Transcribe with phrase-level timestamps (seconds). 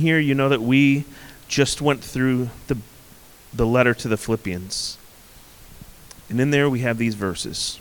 [0.00, 1.04] here, you know that we
[1.48, 2.78] just went through the,
[3.52, 4.98] the letter to the Philippians.
[6.28, 7.80] And in there we have these verses.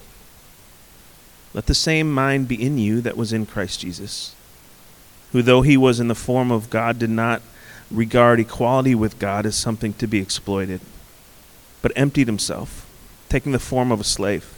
[1.53, 4.35] Let the same mind be in you that was in Christ Jesus,
[5.31, 7.41] who, though he was in the form of God, did not
[7.91, 10.81] regard equality with God as something to be exploited,
[11.81, 12.85] but emptied himself,
[13.29, 14.53] taking the form of a slave.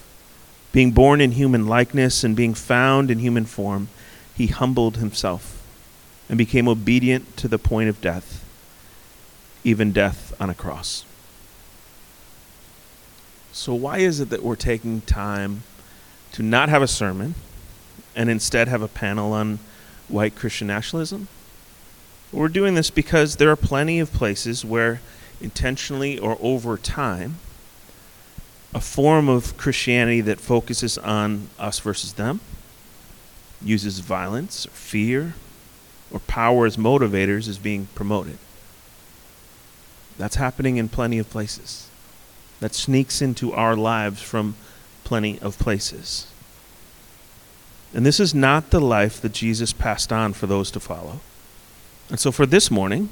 [0.72, 3.90] Being born in human likeness and being found in human form,
[4.36, 5.61] he humbled himself
[6.32, 8.46] and became obedient to the point of death,
[9.66, 11.04] even death on a cross.
[13.52, 15.64] So, why is it that we're taking time
[16.32, 17.36] to not have a sermon
[18.16, 19.60] and instead have a panel on
[20.08, 21.28] white Christian nationalism?
[22.32, 25.02] We're doing this because there are plenty of places where,
[25.42, 27.40] intentionally or over time,
[28.74, 32.40] a form of Christianity that focuses on us versus them,
[33.62, 35.34] uses violence or fear
[36.12, 38.38] or power as motivators is being promoted.
[40.18, 41.90] That's happening in plenty of places.
[42.60, 44.56] That sneaks into our lives from
[45.04, 46.28] plenty of places.
[47.94, 51.20] And this is not the life that Jesus passed on for those to follow.
[52.10, 53.10] And so for this morning,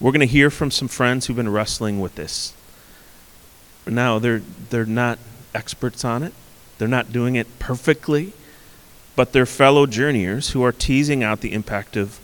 [0.00, 2.54] we're going to hear from some friends who've been wrestling with this.
[3.86, 5.18] Now, they're, they're not
[5.54, 6.32] experts on it,
[6.78, 8.32] they're not doing it perfectly,
[9.14, 12.18] but they're fellow journeyers who are teasing out the impact of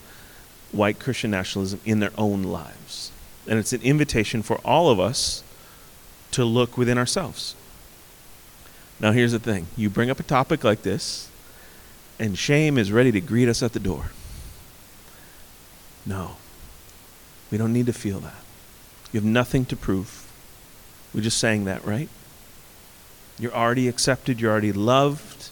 [0.73, 3.11] white Christian nationalism in their own lives.
[3.47, 5.43] And it's an invitation for all of us
[6.33, 7.55] to look within ourselves.
[9.01, 11.31] Now, here's the thing you bring up a topic like this,
[12.19, 14.11] and shame is ready to greet us at the door.
[16.05, 16.37] No,
[17.51, 18.43] we don't need to feel that.
[19.13, 20.31] You have nothing to prove.
[21.15, 22.09] We're just saying that, right?
[23.39, 25.51] You're already accepted, you're already loved.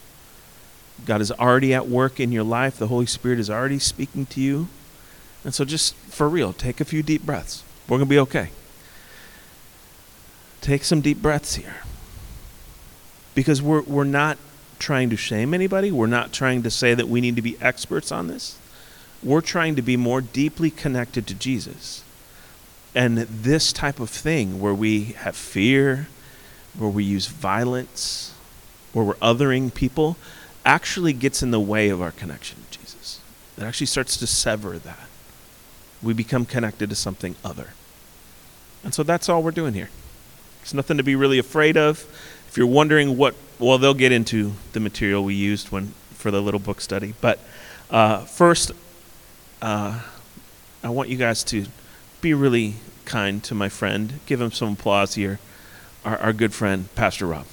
[1.04, 2.78] God is already at work in your life.
[2.78, 4.68] The Holy Spirit is already speaking to you.
[5.46, 7.62] And so, just for real, take a few deep breaths.
[7.88, 8.48] We're going to be okay.
[10.60, 11.76] Take some deep breaths here.
[13.36, 14.38] Because we're, we're not
[14.80, 15.92] trying to shame anybody.
[15.92, 18.58] We're not trying to say that we need to be experts on this.
[19.22, 22.02] We're trying to be more deeply connected to Jesus.
[22.92, 26.08] And this type of thing, where we have fear,
[26.76, 28.34] where we use violence,
[28.92, 30.16] where we're othering people,
[30.64, 33.20] actually gets in the way of our connection to Jesus.
[33.56, 35.06] It actually starts to sever that
[36.06, 37.70] we become connected to something other.
[38.84, 39.90] And so that's all we're doing here.
[40.62, 42.04] It's nothing to be really afraid of.
[42.48, 46.40] If you're wondering what, well, they'll get into the material we used when for the
[46.40, 47.14] little book study.
[47.20, 47.40] But
[47.90, 48.70] uh, first,
[49.60, 50.00] uh,
[50.82, 51.66] I want you guys to
[52.20, 52.74] be really
[53.04, 54.20] kind to my friend.
[54.26, 55.40] Give him some applause here.
[56.04, 57.46] Our, our good friend, Pastor Rob.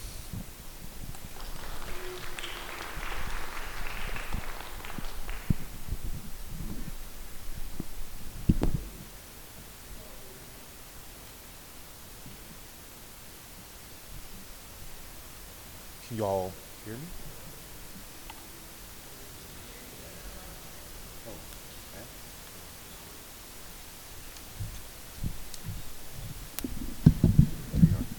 [16.23, 16.51] You all
[16.85, 16.99] hear me?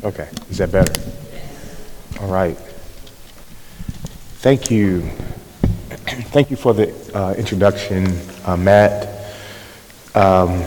[0.05, 0.93] Okay, is that better?
[2.21, 2.59] All right.
[4.43, 5.01] Thank you.
[6.29, 8.07] Thank you for the uh, introduction,
[8.45, 9.09] uh, Matt.
[10.15, 10.63] Um,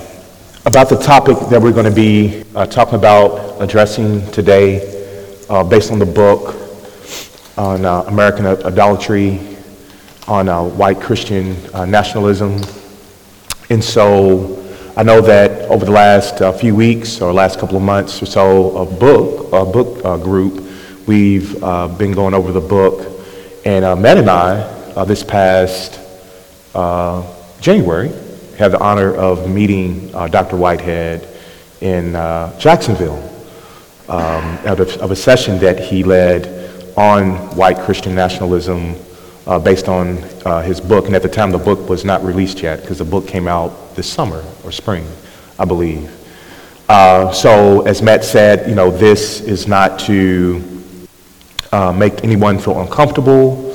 [0.65, 5.91] about the topic that we're going to be uh, talking about addressing today, uh, based
[5.91, 6.66] on the book
[7.57, 9.40] on uh, American idolatry,
[10.28, 12.62] on uh, white Christian uh, nationalism.
[13.69, 14.63] And so
[14.95, 18.28] I know that over the last uh, few weeks or last couple of months or
[18.28, 20.69] so, a book, a book uh, group,
[21.07, 23.25] we've uh, been going over the book.
[23.66, 26.00] And Matt and I, this past
[27.59, 28.09] January,
[28.57, 30.57] had the honor of meeting Dr.
[30.57, 31.28] Whitehead
[31.81, 32.13] in
[32.59, 33.22] Jacksonville
[34.07, 36.56] um, of, of a session that he led
[36.97, 38.96] on white Christian nationalism
[39.46, 41.06] uh, based on uh, his book.
[41.06, 43.96] And at the time, the book was not released yet because the book came out
[43.96, 45.08] this summer or spring,
[45.59, 46.11] I believe.
[46.90, 50.64] Uh, so, as Matt said, you know, this is not to
[51.72, 53.73] uh, make anyone feel uncomfortable,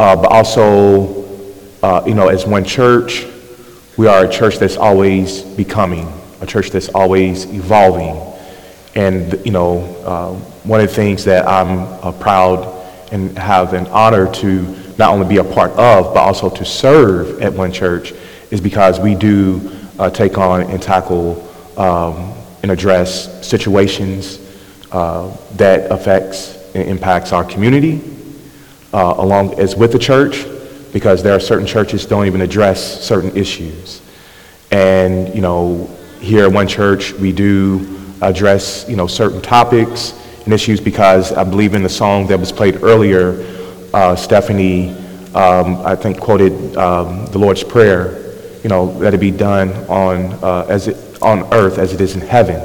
[0.00, 1.24] uh, but also,
[1.82, 3.26] uh, you know, as one church,
[3.96, 6.10] we are a church that's always becoming,
[6.40, 8.20] a church that's always evolving.
[8.94, 12.64] And, you know, one of the things that I'm uh, proud
[13.12, 14.62] and have an honor to
[14.98, 18.14] not only be a part of, but also to serve at One Church
[18.50, 21.46] is because we do uh, take on and tackle
[21.76, 22.32] um,
[22.62, 24.40] and address situations
[24.90, 28.00] uh, that affects and impacts our community,
[28.94, 30.46] uh, along as with the church,
[30.94, 34.00] because there are certain churches don't even address certain issues.
[34.70, 35.90] And, you know,
[36.20, 40.14] here at One Church, we do address, you know, certain topics
[40.52, 43.44] issues because I believe in the song that was played earlier,
[43.94, 44.90] uh, Stephanie,
[45.34, 48.20] um, I think quoted um, the Lord's Prayer,
[48.62, 52.14] you know, that it be done on, uh, as it, on earth as it is
[52.14, 52.60] in heaven.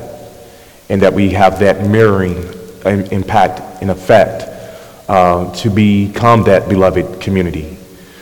[0.90, 2.38] And that we have that mirroring
[2.86, 4.44] im- impact and effect
[5.08, 7.78] uh, to become that beloved community.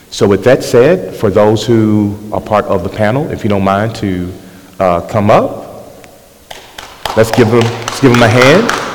[0.10, 3.64] So with that said, for those who are part of the panel, if you don't
[3.64, 4.34] mind to
[4.80, 5.66] uh, come up,
[7.18, 8.87] let's give them, let's give them a hand.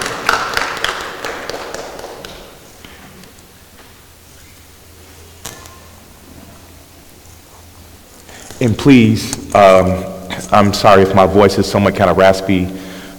[8.63, 10.05] And please, um,
[10.53, 12.67] I'm sorry if my voice is somewhat kind of raspy.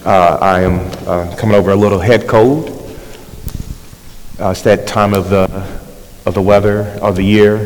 [0.06, 2.69] Uh, I am uh, coming over a little head cold.
[4.40, 5.44] Uh, it's that time of the,
[6.25, 7.57] of the weather, of the year,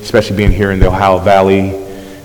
[0.00, 1.72] especially being here in the Ohio Valley,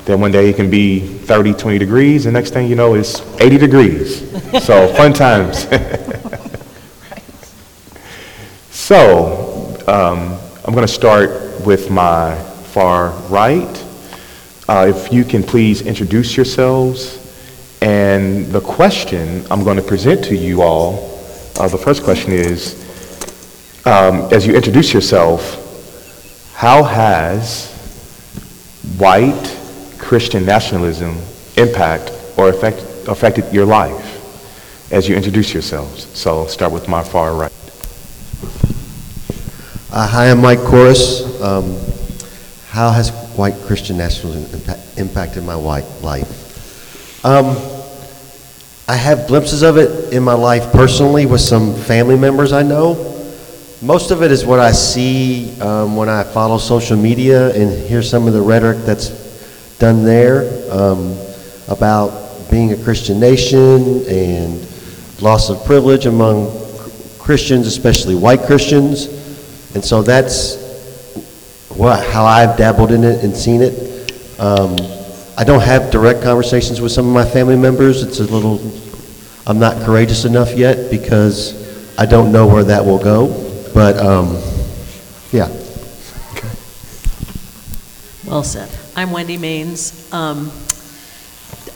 [0.05, 3.19] that one day it can be 30, 20 degrees, and next thing you know, it's
[3.41, 4.31] 80 degrees.
[4.63, 5.63] So, fun times.
[8.71, 12.33] so, um, I'm going to start with my
[12.71, 13.90] far right.
[14.69, 17.17] Uh, if you can please introduce yourselves.
[17.81, 21.19] And the question I'm going to present to you all,
[21.59, 22.75] uh, the first question is,
[23.85, 25.57] um, as you introduce yourself,
[26.55, 27.71] how has
[28.97, 29.57] white
[29.97, 31.17] Christian nationalism
[31.57, 36.05] impact or affect, affected your life as you introduce yourselves?
[36.17, 37.51] So I'll start with my far right.
[39.91, 41.41] Uh, hi, I'm Mike Corus.
[41.41, 41.77] Um,
[42.67, 47.25] how has white Christian nationalism impa- impacted my white life?
[47.25, 47.55] Um,
[48.87, 53.07] I have glimpses of it in my life personally with some family members I know.
[53.81, 58.03] Most of it is what I see um, when I follow social media and hear
[58.03, 59.09] some of the rhetoric that's
[59.79, 61.17] done there um,
[61.67, 64.67] about being a Christian nation and
[65.21, 66.51] loss of privilege among
[67.17, 69.05] Christians, especially white Christians.
[69.73, 70.60] And so that's
[71.81, 74.13] what, how I've dabbled in it and seen it.
[74.39, 74.75] Um,
[75.35, 78.03] I don't have direct conversations with some of my family members.
[78.03, 78.61] It's a little,
[79.47, 83.29] I'm not courageous enough yet because I don't know where that will go.
[83.73, 84.39] But um,
[85.31, 85.47] yeah.
[88.27, 88.69] Well said.
[88.95, 90.13] I'm Wendy Maines.
[90.13, 90.51] Um,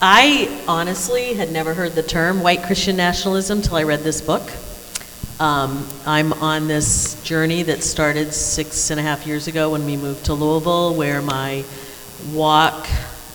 [0.04, 4.52] I honestly had never heard the term white Christian nationalism till I read this book.
[5.38, 9.98] Um, I'm on this journey that started six and a half years ago when we
[9.98, 11.66] moved to Louisville, where my
[12.32, 12.86] walk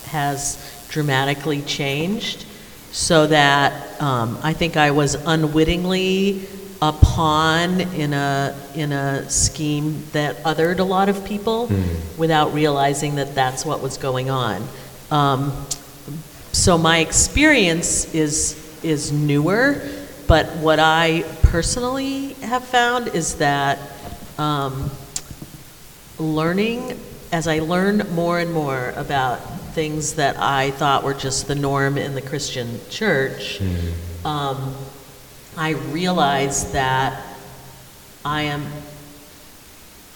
[0.06, 2.46] has dramatically changed.
[2.90, 6.48] So that um, I think I was unwittingly
[6.80, 11.70] a pawn in a in a scheme that othered a lot of people
[12.16, 14.66] without realizing that that's what was going on.
[15.10, 15.66] Um,
[16.52, 19.82] so my experience is is newer,
[20.26, 23.76] but what I personally have found is that
[24.38, 24.88] um,
[26.16, 26.96] learning
[27.32, 29.38] as I learn more and more about
[29.74, 33.60] things that I thought were just the norm in the Christian church,
[34.24, 34.76] um,
[35.56, 37.20] I realized that
[38.24, 38.64] I am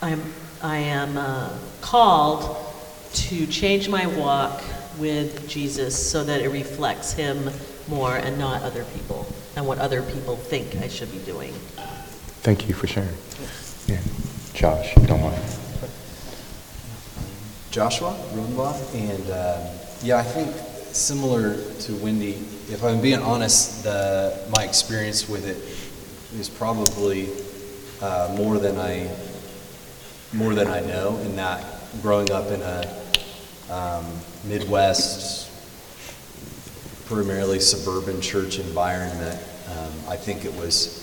[0.01, 0.33] I am
[0.63, 2.57] I am uh, called
[3.15, 4.63] to change my walk
[4.99, 7.51] with Jesus so that it reflects Him
[7.89, 11.52] more and not other people and what other people think I should be doing.
[12.42, 13.16] Thank you for sharing.
[13.87, 14.00] Yeah.
[14.52, 15.42] Josh, if you don't mind.
[17.70, 19.68] Joshua Rodenbach, and uh,
[20.02, 20.54] yeah, I think
[20.94, 22.34] similar to Wendy,
[22.70, 25.56] if I'm being honest, the, my experience with it
[26.38, 27.28] is probably
[28.00, 29.11] uh, more than I
[30.32, 31.16] more than I know.
[31.18, 31.64] In that,
[32.02, 33.02] growing up in a
[33.70, 34.04] um,
[34.44, 35.50] Midwest,
[37.14, 39.40] primarily suburban church environment,
[39.71, 41.00] um, I think it was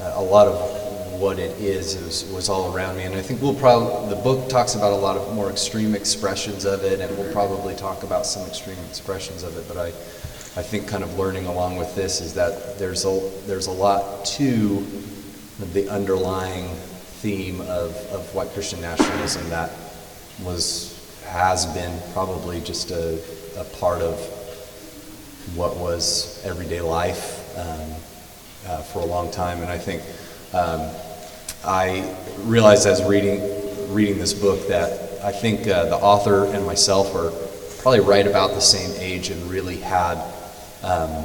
[0.00, 3.02] uh, a lot of what it is was, was all around me.
[3.02, 6.64] And I think we'll probably, the book talks about a lot of more extreme expressions
[6.64, 9.68] of it, and we'll probably talk about some extreme expressions of it.
[9.68, 13.66] But I, I think kind of learning along with this is that there's a, there's
[13.66, 14.86] a lot to
[15.74, 16.68] the underlying
[17.20, 19.70] theme of, of white Christian nationalism that
[20.42, 23.22] was, has been probably just a,
[23.58, 24.41] a part of
[25.54, 27.90] what was everyday life um,
[28.66, 29.60] uh, for a long time.
[29.60, 30.02] And I think
[30.54, 30.88] um,
[31.64, 33.60] I realized as reading
[33.92, 37.30] reading this book that I think uh, the author and myself are
[37.82, 40.16] probably right about the same age and really had
[40.82, 41.24] um,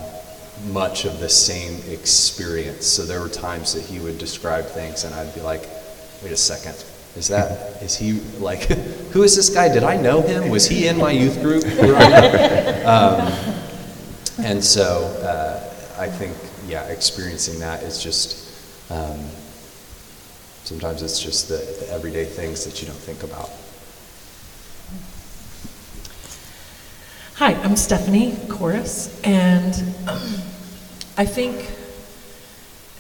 [0.72, 2.86] much of the same experience.
[2.86, 5.62] So there were times that he would describe things, and I'd be like,
[6.24, 6.76] "Wait a second,
[7.18, 8.64] is that, is he, like,
[9.12, 9.74] who is this guy?
[9.74, 10.50] Did I know him?
[10.50, 11.64] Was he in my youth group?
[12.86, 13.57] um,
[14.40, 16.36] and so uh, I think,
[16.68, 19.20] yeah, experiencing that is just, um,
[20.64, 23.50] sometimes it's just the, the everyday things that you don't think about.
[27.36, 29.74] Hi, I'm Stephanie Chorus, and
[30.08, 30.42] um,
[31.18, 31.72] I think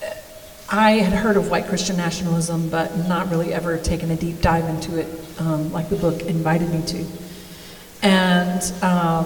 [0.04, 0.14] uh,
[0.72, 4.66] I had heard of white Christian nationalism, but not really ever taken a deep dive
[4.70, 5.08] into it
[5.40, 7.06] um, like the book invited me to.
[8.04, 9.26] And um,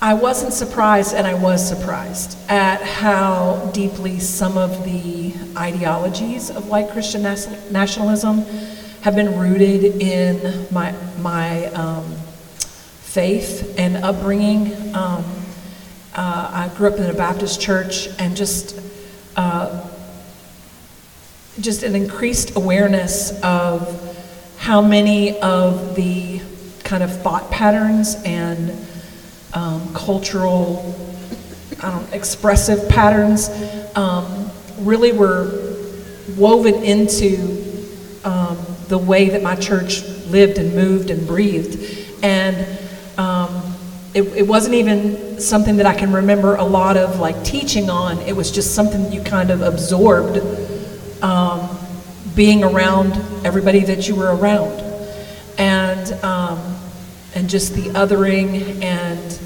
[0.00, 6.68] I wasn't surprised, and I was surprised at how deeply some of the ideologies of
[6.68, 8.42] white Christian nationalism
[9.00, 12.04] have been rooted in my, my um,
[13.00, 14.94] faith and upbringing.
[14.94, 15.24] Um,
[16.14, 18.80] uh, I grew up in a Baptist church and just
[19.36, 19.84] uh,
[21.58, 24.16] just an increased awareness of
[24.58, 26.40] how many of the
[26.84, 28.70] kind of thought patterns and
[29.54, 30.94] um, cultural,
[31.82, 33.48] I don't, expressive patterns
[33.96, 35.76] um, really were
[36.36, 37.36] woven into
[38.24, 42.06] um, the way that my church lived and moved and breathed.
[42.22, 42.66] And
[43.18, 43.74] um,
[44.14, 48.18] it, it wasn't even something that I can remember a lot of like teaching on.
[48.20, 50.38] It was just something that you kind of absorbed
[51.22, 51.68] um,
[52.34, 53.12] being around
[53.44, 54.80] everybody that you were around.
[55.58, 56.77] And, um,
[57.38, 59.40] and just the othering and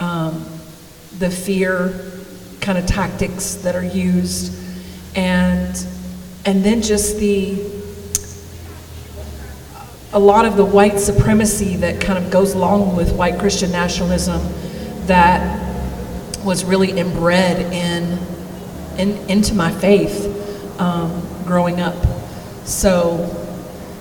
[0.00, 0.44] um,
[1.20, 2.10] the fear
[2.60, 4.52] kind of tactics that are used.
[5.14, 5.86] And,
[6.44, 7.70] and then just the,
[10.12, 14.40] a lot of the white supremacy that kind of goes along with white Christian nationalism
[15.06, 15.56] that
[16.44, 18.18] was really inbred in,
[18.98, 21.94] in into my faith um, growing up.
[22.64, 23.30] So,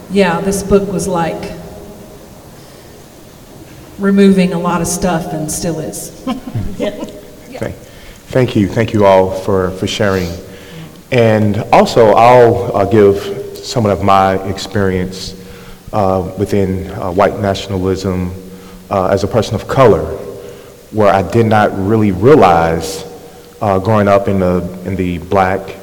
[0.10, 1.59] yeah, this book was like
[4.00, 6.10] removing a lot of stuff and still is.
[7.60, 10.30] Thank, thank you, thank you all for, for sharing.
[11.12, 15.36] And also, I'll uh, give some of my experience
[15.92, 18.34] uh, within uh, white nationalism
[18.90, 20.06] uh, as a person of color,
[20.92, 23.04] where I did not really realize
[23.62, 25.76] uh, growing up in the, in the black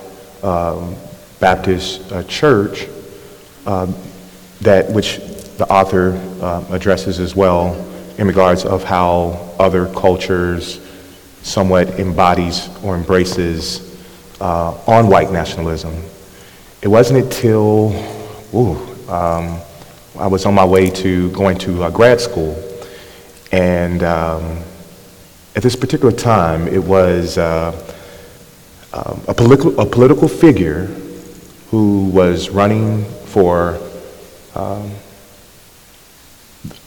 [0.42, 0.96] um,
[1.40, 2.88] Baptist uh, church
[3.66, 3.94] um,
[4.62, 5.18] that which
[5.58, 7.74] the author uh, addresses as well
[8.18, 10.80] in regards of how other cultures
[11.42, 13.96] somewhat embodies or embraces
[14.40, 15.94] uh, on white nationalism.
[16.82, 17.90] It wasn't until
[18.54, 18.76] ooh,
[19.08, 19.60] um,
[20.18, 22.56] I was on my way to going to uh, grad school,
[23.52, 24.58] and um,
[25.54, 27.72] at this particular time, it was uh,
[28.92, 30.86] um, a, political, a political figure
[31.70, 33.80] who was running for,
[34.54, 34.90] um,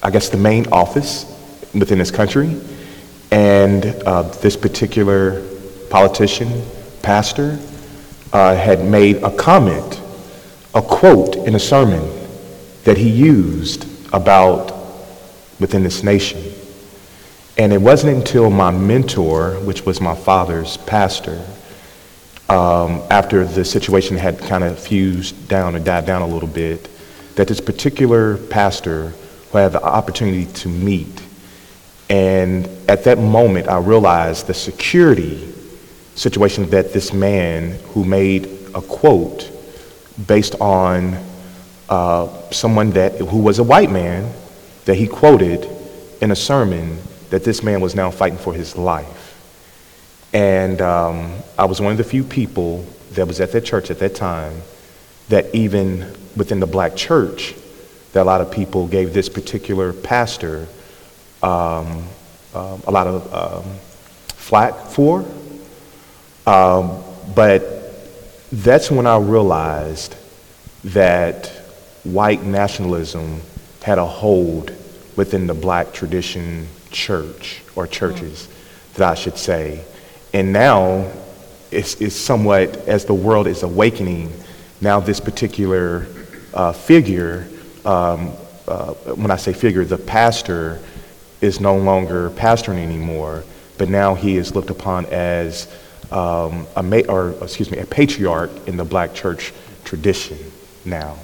[0.01, 1.25] I guess, the main office
[1.73, 2.59] within this country.
[3.31, 5.43] And uh, this particular
[5.89, 6.63] politician,
[7.01, 7.59] pastor,
[8.33, 10.01] uh, had made a comment,
[10.73, 12.01] a quote in a sermon
[12.83, 14.71] that he used about
[15.59, 16.41] within this nation.
[17.57, 21.45] And it wasn't until my mentor, which was my father's pastor,
[22.47, 26.89] um, after the situation had kind of fused down or died down a little bit,
[27.35, 29.13] that this particular pastor
[29.51, 31.21] who I had the opportunity to meet,
[32.09, 35.53] and at that moment I realized the security
[36.15, 39.49] situation that this man who made a quote
[40.27, 41.17] based on
[41.87, 44.31] uh, someone that who was a white man
[44.85, 45.67] that he quoted
[46.21, 46.97] in a sermon
[47.29, 49.25] that this man was now fighting for his life.
[50.33, 53.99] And um, I was one of the few people that was at that church at
[53.99, 54.61] that time
[55.29, 57.55] that even within the black church,
[58.13, 60.67] that a lot of people gave this particular pastor
[61.43, 62.03] um,
[62.53, 63.63] um, a lot of um,
[64.29, 65.25] flack for.
[66.47, 67.03] Um,
[67.35, 67.63] but
[68.51, 70.15] that's when I realized
[70.85, 71.47] that
[72.03, 73.41] white nationalism
[73.83, 74.71] had a hold
[75.15, 78.47] within the black tradition church or churches,
[78.95, 79.83] that I should say.
[80.33, 81.11] And now
[81.71, 84.31] it's, it's somewhat, as the world is awakening,
[84.81, 86.07] now this particular
[86.53, 87.47] uh, figure,
[87.85, 88.31] um,
[88.67, 90.79] uh, when I say figure, the pastor
[91.41, 93.43] is no longer pastoring anymore,
[93.77, 95.67] but now he is looked upon as
[96.11, 99.53] um, a ma- or excuse me, a patriarch in the black church
[99.85, 100.37] tradition
[100.85, 101.17] now.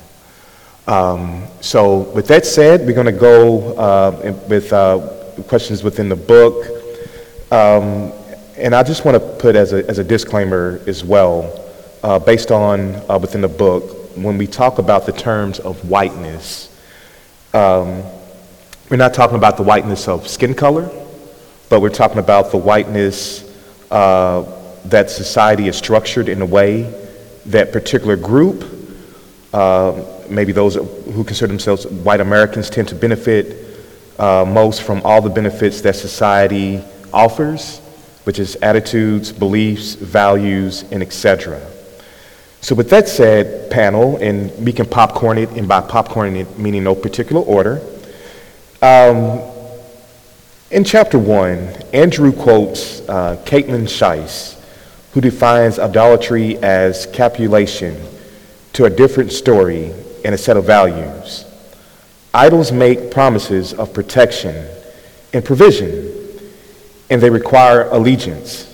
[0.87, 4.99] Um, so, with that said, we're going to go uh, with uh,
[5.47, 6.65] questions within the book.
[7.51, 8.11] Um,
[8.57, 11.65] and I just want to put as a, as a disclaimer as well,
[12.03, 16.69] uh, based on uh, within the book, when we talk about the terms of whiteness,
[17.53, 18.03] um,
[18.89, 20.89] we're not talking about the whiteness of skin color,
[21.69, 23.43] but we're talking about the whiteness
[23.91, 24.43] uh,
[24.85, 26.83] that society is structured in a way
[27.45, 28.63] that particular group,
[29.53, 33.79] uh, maybe those who consider themselves white Americans, tend to benefit
[34.19, 36.81] uh, most from all the benefits that society
[37.13, 37.79] offers,
[38.23, 41.59] which is attitudes, beliefs, values, and etc.
[42.65, 46.85] So, with that said, panel, and we can popcorn it, and by popcorn it meaning
[46.85, 47.79] no particular order.
[48.81, 49.39] Um,
[50.71, 51.59] in chapter one,
[51.93, 54.59] Andrew quotes uh, Kaitlyn Schiess,
[55.11, 58.01] who defines idolatry as capulation
[58.73, 59.93] to a different story
[60.25, 61.45] and a set of values.
[62.33, 64.67] Idols make promises of protection
[65.33, 66.11] and provision,
[67.11, 68.65] and they require allegiance.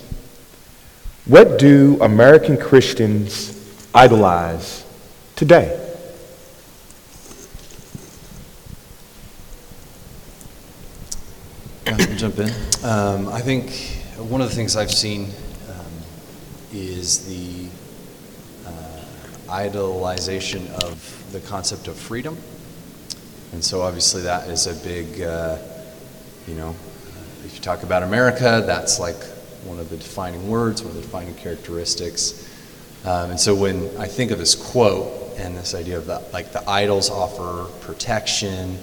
[1.26, 3.58] What do American Christians
[3.94, 4.86] idolize
[5.36, 5.78] today?
[11.88, 12.50] I'll jump in.
[12.84, 13.72] Um, I think
[14.18, 15.32] one of the things I've seen
[15.70, 15.92] um,
[16.72, 17.68] is the
[18.66, 19.04] uh,
[19.50, 22.38] idolization of the concept of freedom.
[23.52, 25.58] And so obviously that is a big, uh,
[26.48, 26.76] you know,
[27.44, 29.22] if you talk about America, that's like
[29.66, 32.48] one of the defining words, one of the defining characteristics.
[33.04, 36.52] Um, and so when I think of this quote and this idea of that, like
[36.52, 38.78] the idols offer protection,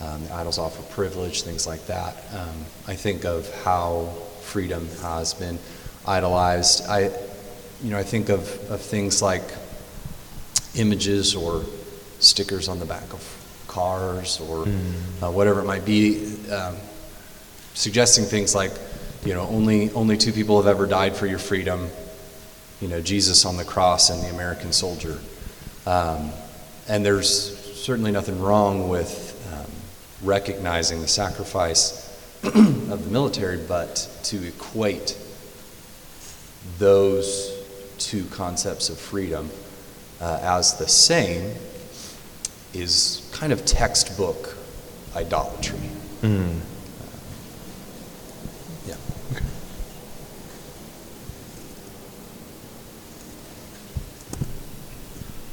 [0.00, 2.16] um, the idols offer privilege, things like that.
[2.32, 4.12] Um, I think of how
[4.42, 5.58] freedom has been
[6.06, 6.86] idolized.
[6.88, 7.10] I,
[7.82, 9.42] you know, I think of, of things like
[10.76, 11.64] images or
[12.20, 14.66] stickers on the back of cars or
[15.22, 16.76] uh, whatever it might be, um,
[17.74, 18.72] suggesting things like,
[19.24, 21.88] you know, only only two people have ever died for your freedom.
[22.80, 25.18] You know, Jesus on the cross and the American soldier.
[25.86, 26.30] Um,
[26.88, 29.70] and there's certainly nothing wrong with um,
[30.22, 32.06] recognizing the sacrifice
[32.44, 35.18] of the military, but to equate
[36.78, 37.52] those
[37.98, 39.50] two concepts of freedom
[40.20, 41.54] uh, as the same
[42.74, 44.56] is kind of textbook
[45.16, 45.80] idolatry.
[46.22, 46.60] Uh,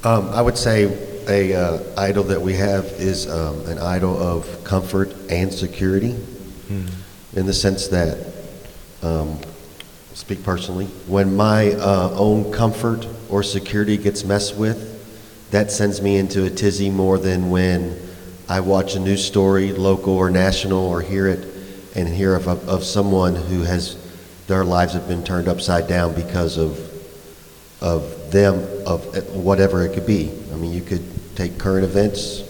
[0.06, 0.84] Um, I would say
[1.26, 6.14] a uh, idol that we have is um, an idol of comfort and security,
[7.32, 8.24] in the sense that,
[9.02, 9.36] um,
[10.14, 16.18] speak personally, when my uh, own comfort or security gets messed with, that sends me
[16.18, 18.00] into a tizzy more than when
[18.48, 21.48] I watch a news story, local or national, or hear it
[21.96, 23.96] and hear of, of someone who has
[24.46, 26.78] their lives have been turned upside down because of
[27.80, 30.30] of them, of whatever it could be.
[30.52, 31.04] I mean, you could
[31.36, 32.42] take current events,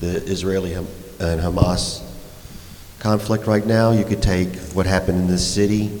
[0.00, 0.86] the Israeli and
[1.20, 2.02] Hamas
[2.98, 3.90] conflict right now.
[3.90, 6.00] You could take what happened in this city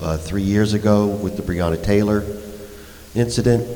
[0.00, 2.24] uh, three years ago with the Breonna Taylor
[3.14, 3.66] incident.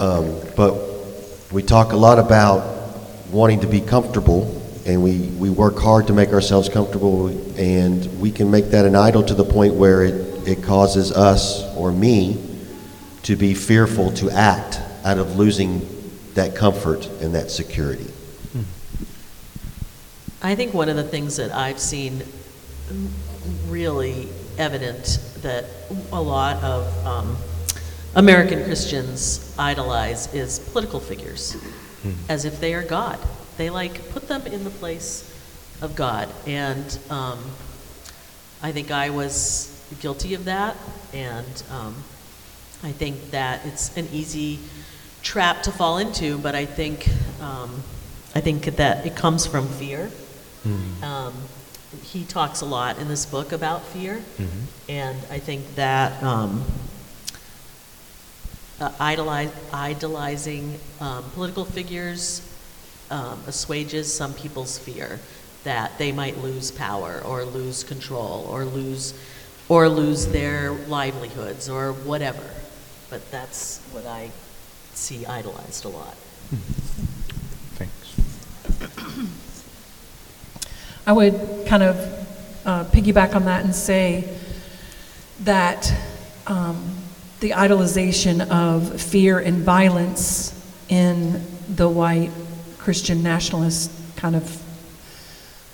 [0.00, 0.74] Um, but
[1.52, 2.96] we talk a lot about
[3.30, 8.32] wanting to be comfortable, and we, we work hard to make ourselves comfortable, and we
[8.32, 12.51] can make that an idol to the point where it, it causes us or me
[13.22, 15.86] to be fearful to act out of losing
[16.34, 18.06] that comfort and that security.
[20.44, 22.22] I think one of the things that I've seen
[23.68, 25.66] really evident that
[26.10, 27.36] a lot of um,
[28.16, 31.56] American Christians idolize is political figures,
[32.28, 33.20] as if they are God.
[33.56, 35.28] They like put them in the place
[35.80, 37.38] of God, and um,
[38.62, 39.68] I think I was
[40.00, 40.76] guilty of that,
[41.12, 41.94] and um,
[42.84, 44.58] I think that it's an easy
[45.22, 47.08] trap to fall into, but I think
[47.40, 47.82] um,
[48.34, 50.10] I think that it comes from fear.
[51.04, 51.34] Um,
[52.02, 54.20] he talks a lot in this book about fear,
[54.88, 56.64] and I think that um,
[58.80, 62.42] uh, idolize, idolizing um, political figures
[63.10, 65.20] um, assuages some people's fear
[65.64, 69.14] that they might lose power or lose control or lose
[69.68, 72.42] or lose their livelihoods or whatever.
[73.12, 74.30] But that's what I
[74.94, 76.14] see idolized a lot.
[77.74, 78.16] Thanks.
[81.06, 81.96] I would kind of
[82.64, 84.34] uh, piggyback on that and say
[85.40, 85.92] that
[86.46, 86.96] um,
[87.40, 92.30] the idolization of fear and violence in the white
[92.78, 94.62] Christian nationalist kind of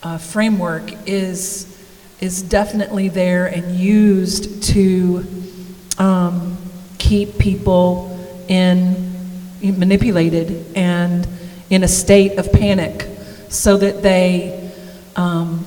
[0.02, 1.72] uh, framework is
[2.20, 5.24] is definitely there and used to
[5.98, 6.57] um,
[7.08, 8.14] keep people
[8.48, 9.08] in
[9.62, 11.26] manipulated and
[11.70, 13.08] in a state of panic
[13.48, 14.70] so that they
[15.16, 15.64] um,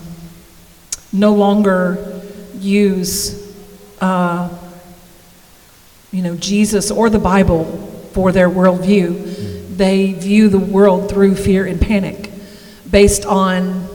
[1.12, 2.22] no longer
[2.60, 3.56] use,
[4.02, 4.50] uh,
[6.12, 7.66] you know, Jesus or the Bible
[8.14, 9.76] for their worldview.
[9.78, 12.30] They view the world through fear and panic
[12.90, 13.88] based on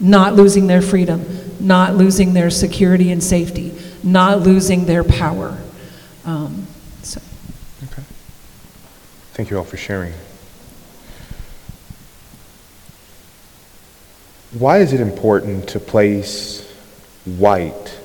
[0.00, 1.22] not losing their freedom,
[1.60, 5.58] not losing their security and safety, not losing their power.
[6.24, 6.66] Um.
[9.34, 10.12] Thank you all for sharing.
[14.56, 16.64] Why is it important to place
[17.24, 17.98] white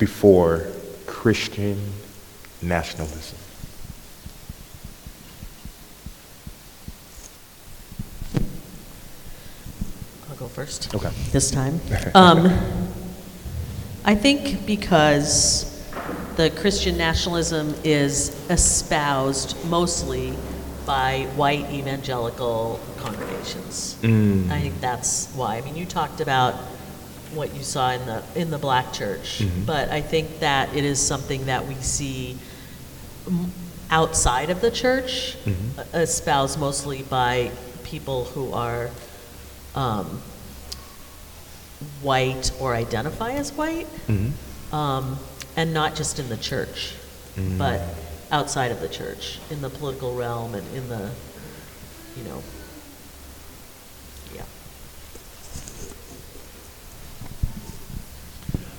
[0.00, 0.66] before
[1.06, 1.92] Christian
[2.60, 3.38] nationalism?
[10.28, 10.92] I'll go first.
[10.92, 11.10] Okay.
[11.30, 11.80] This time.
[12.16, 12.50] Um,
[14.04, 15.71] I think because
[16.42, 20.34] the Christian nationalism is espoused mostly
[20.84, 23.96] by white evangelical congregations.
[24.50, 25.58] I think that's why.
[25.58, 26.54] I mean, you talked about
[27.32, 30.98] what you saw in the in the black church, but I think that it is
[30.98, 32.36] something that we see
[33.26, 33.48] mm,
[33.90, 35.36] outside of the church,
[35.78, 37.52] uh, espoused mostly by
[37.84, 38.90] people who are
[39.76, 40.20] um,
[42.02, 43.86] white or identify as white,
[44.72, 45.18] um,
[45.56, 46.94] and not just in the church,
[47.58, 47.80] but
[48.30, 51.10] outside of the church, in the political realm and in the,
[52.16, 52.42] you know,
[54.34, 54.44] yeah.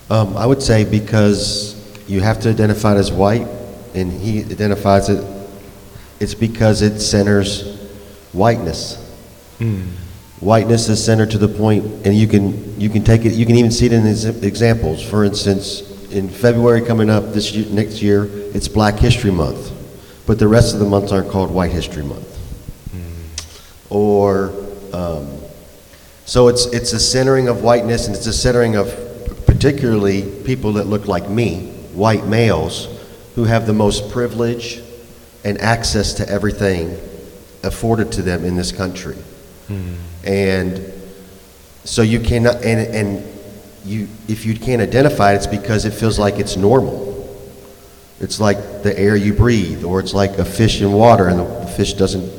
[0.09, 1.75] Um, I would say because
[2.07, 3.47] you have to identify it as white,
[3.95, 5.23] and he identifies it,
[6.19, 7.77] it's because it centers
[8.33, 8.97] whiteness.
[10.39, 13.31] Whiteness is centered to the point, and you can you can take it.
[13.33, 15.01] You can even see it in ex- examples.
[15.01, 15.83] For instance,
[16.13, 19.71] in February coming up this year, next year, it's Black History Month,
[20.25, 22.29] but the rest of the months aren't called White History Month.
[23.89, 24.53] Or
[24.93, 25.27] um,
[26.25, 28.87] so it's it's a centering of whiteness, and it's a centering of
[29.45, 32.87] particularly people that look like me, white males,
[33.35, 34.81] who have the most privilege
[35.43, 36.97] and access to everything
[37.63, 39.17] afforded to them in this country.
[40.23, 40.91] And
[41.83, 43.32] so you cannot, and, and
[43.85, 47.11] you, if you can't identify it, it's because it feels like it's normal.
[48.19, 51.67] It's like the air you breathe, or it's like a fish in water, and the
[51.67, 52.31] fish doesn't,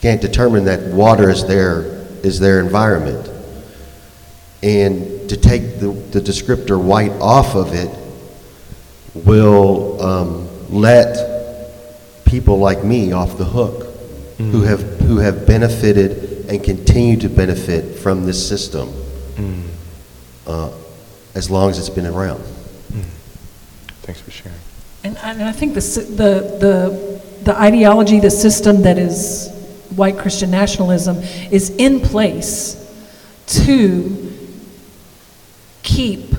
[0.00, 1.82] can't determine that water is their,
[2.24, 3.28] is their environment.
[4.62, 7.90] And to take the, the descriptor white off of it
[9.14, 13.88] will um, let people like me off the hook
[14.38, 18.92] who have who have benefited and continue to benefit from this system
[20.46, 20.70] uh,
[21.34, 22.42] as long as it's been around.
[24.02, 24.58] Thanks for sharing.
[25.04, 29.50] And, and I think the, the, the, the ideology, the system that is
[29.94, 31.18] white Christian nationalism
[31.50, 32.78] is in place
[33.46, 34.32] to
[35.82, 36.34] keep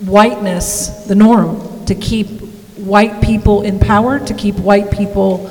[0.00, 2.28] whiteness the norm, to keep
[2.76, 5.50] white people in power, to keep white people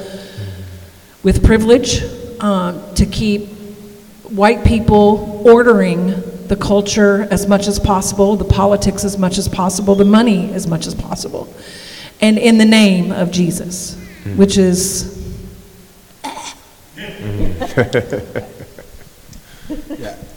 [1.23, 2.01] with privilege,
[2.39, 3.47] um, to keep
[4.23, 6.13] white people ordering
[6.47, 10.67] the culture as much as possible, the politics as much as possible, the money as
[10.67, 11.53] much as possible.
[12.21, 13.97] And in the name of Jesus,
[14.35, 15.13] which is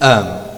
[0.01, 0.49] Um,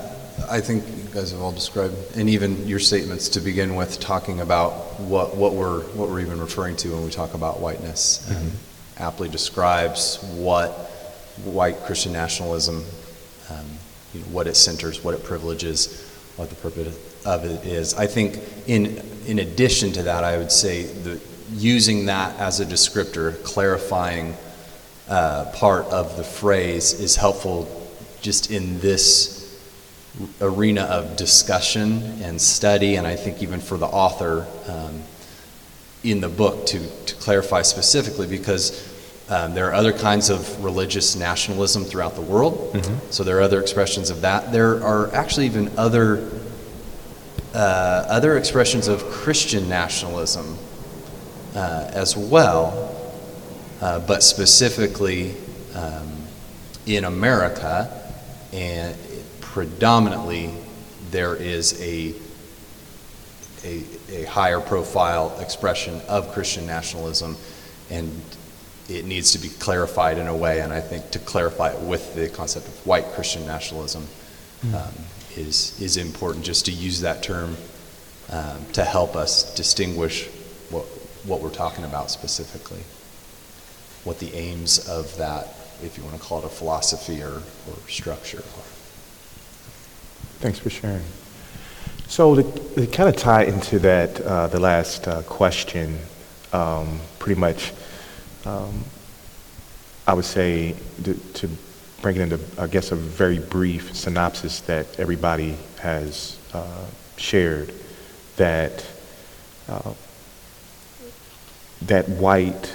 [0.50, 4.40] I think you guys have all described, and even your statements to begin with, talking
[4.40, 8.50] about what, what we're what we're even referring to when we talk about whiteness, um,
[8.98, 10.70] aptly describes what
[11.42, 12.84] white Christian nationalism,
[13.48, 13.66] um,
[14.12, 17.94] you know, what it centers, what it privileges, what the purpose of it is.
[17.94, 21.20] I think in in addition to that, I would say that
[21.52, 24.34] using that as a descriptor, clarifying
[25.08, 27.68] uh, part of the phrase is helpful
[28.20, 29.40] just in this
[30.40, 35.02] arena of discussion and study, and I think even for the author um,
[36.02, 38.70] in the book to, to clarify specifically because
[39.30, 42.72] um, there are other kinds of religious nationalism throughout the world.
[43.10, 44.50] So there are other expressions of that.
[44.52, 46.28] There are actually even other
[47.54, 50.56] uh, other expressions of Christian nationalism
[51.54, 52.94] uh, as well,
[53.80, 55.34] uh, but specifically
[55.74, 56.08] um,
[56.86, 57.88] in America,
[58.52, 58.96] and
[59.40, 60.50] predominantly
[61.10, 62.14] there is a,
[63.64, 67.36] a, a higher profile expression of Christian nationalism,
[67.90, 68.22] and
[68.90, 72.14] it needs to be clarified in a way, and I think to clarify it with
[72.14, 74.06] the concept of white Christian nationalism
[74.74, 74.92] um,
[75.36, 77.56] is, is important, just to use that term
[78.30, 80.28] um, to help us distinguish
[80.70, 80.84] what,
[81.24, 82.82] what we're talking about specifically.
[84.04, 85.48] what the aims of that,
[85.82, 88.70] if you want to call it a philosophy or, or structure are.
[90.40, 91.04] Thanks for sharing.
[92.08, 92.42] So to,
[92.74, 95.98] to kind of tie into that, uh, the last uh, question,
[96.52, 97.72] um, pretty much,
[98.44, 98.84] um,
[100.06, 100.74] I would say
[101.04, 101.48] to, to
[102.02, 107.72] bring it into, I guess, a very brief synopsis that everybody has uh, shared,
[108.36, 108.84] that
[109.68, 109.92] uh,
[111.82, 112.74] that white,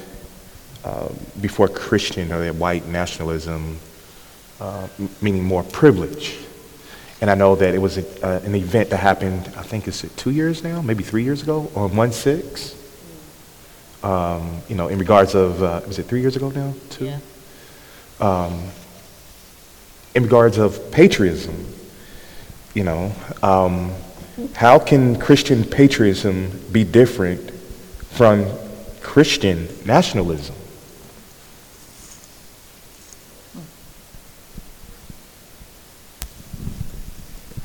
[0.84, 1.10] uh,
[1.42, 3.80] before Christian, or that white nationalism,
[4.60, 4.88] uh,
[5.22, 6.38] meaning more privilege.
[7.22, 10.02] And I know that it was a, uh, an event that happened, I think it's
[10.16, 12.76] two years now, maybe three years ago, on 1 6.
[14.06, 16.76] Um, you know, in regards of, uh, was it three years ago now?
[16.92, 17.06] Two?
[17.06, 17.20] Yeah.
[18.20, 18.70] um,
[20.14, 21.74] in regards of patriotism,
[22.76, 23.92] you know, um,
[24.54, 27.50] how can Christian patriotism be different
[28.12, 28.46] from
[29.02, 30.56] Christian nationalism?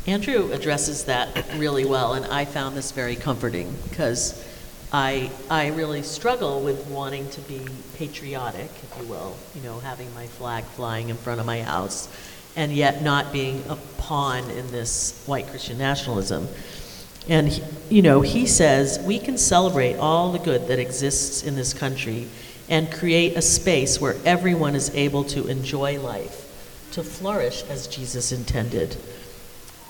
[0.06, 4.42] Andrew addresses that really well, and I found this very comforting because
[4.92, 7.60] I, I really struggle with wanting to be
[7.96, 12.08] patriotic, if you will, you know, having my flag flying in front of my house,
[12.56, 16.48] and yet not being a pawn in this white Christian nationalism.
[17.28, 21.54] And, he- you know, he says we can celebrate all the good that exists in
[21.54, 22.26] this country
[22.68, 26.46] and create a space where everyone is able to enjoy life,
[26.92, 28.96] to flourish as Jesus intended.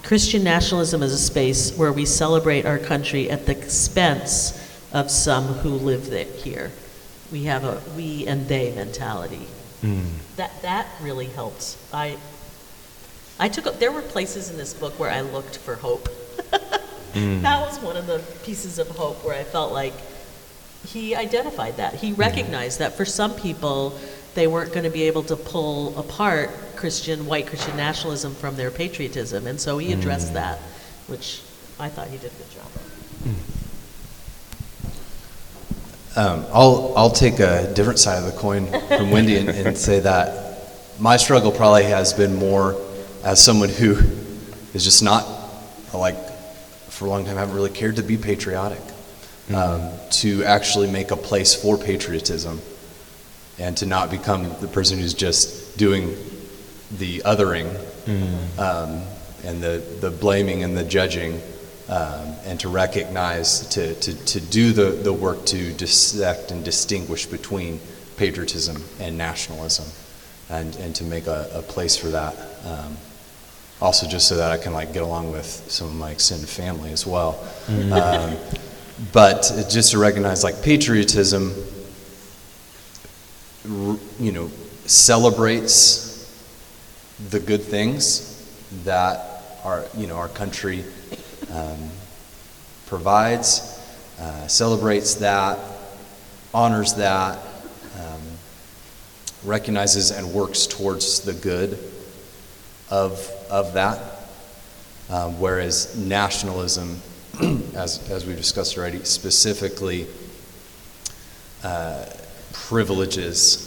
[0.03, 4.59] Christian nationalism is a space where we celebrate our country at the expense
[4.93, 6.71] of some who live there, here.
[7.31, 9.47] We have a we and they mentality.
[9.81, 10.03] Hmm.
[10.37, 11.77] That, that really helps.
[11.93, 12.17] I,
[13.39, 16.09] I took, a- there were places in this book where I looked for hope.
[17.11, 17.43] Hmm.
[17.43, 19.95] That was one of the pieces of hope where I felt like
[20.87, 21.95] he identified that.
[21.95, 22.21] He hmm.
[22.21, 23.99] recognized that for some people,
[24.35, 28.71] they weren't going to be able to pull apart Christian, white Christian nationalism from their
[28.71, 29.49] patriotism.
[29.49, 30.59] And so he addressed that,
[31.09, 31.43] which
[31.81, 33.60] I thought he did a good job of.
[36.17, 40.01] Um, I'll, I'll take a different side of the coin from Wendy and, and say
[40.01, 40.59] that
[40.99, 42.77] my struggle probably has been more
[43.25, 43.97] as someone who
[44.75, 45.25] is just not,
[45.95, 46.17] like,
[46.89, 48.81] for a long time, haven't really cared to be patriotic,
[49.55, 52.61] um, to actually make a place for patriotism
[53.59, 56.17] and to not become the person who's just doing
[56.99, 57.69] the othering
[58.59, 59.03] um,
[59.45, 61.41] and the, the blaming and the judging,
[61.91, 67.27] um, and to recognize, to, to, to do the, the work to dissect and distinguish
[67.27, 67.81] between
[68.17, 69.87] patriotism and nationalism,
[70.49, 72.35] and, and to make a, a place for that.
[72.65, 72.97] Um,
[73.81, 76.93] also, just so that I can like get along with some of my extended family
[76.93, 77.43] as well.
[77.69, 78.37] Um,
[79.13, 81.55] but just to recognize like patriotism,
[83.65, 84.51] you know,
[84.87, 86.31] celebrates
[87.31, 88.47] the good things
[88.85, 90.85] that our, you know, our country
[91.53, 91.91] um,
[92.87, 93.81] provides,
[94.21, 95.59] uh, celebrates that,
[96.53, 97.39] honors that,
[97.99, 98.21] um,
[99.45, 101.79] recognizes and works towards the good
[102.91, 103.99] of, of that.
[105.09, 107.01] Um, whereas nationalism,
[107.75, 110.07] as, as we've discussed already, specifically
[111.65, 112.07] uh,
[112.53, 113.67] privileges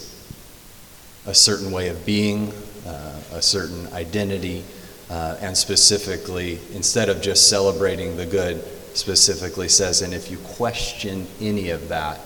[1.25, 2.51] a certain way of being,
[2.85, 4.63] uh, a certain identity,
[5.09, 8.63] uh, and specifically, instead of just celebrating the good,
[8.93, 12.19] specifically says, and if you question any of that,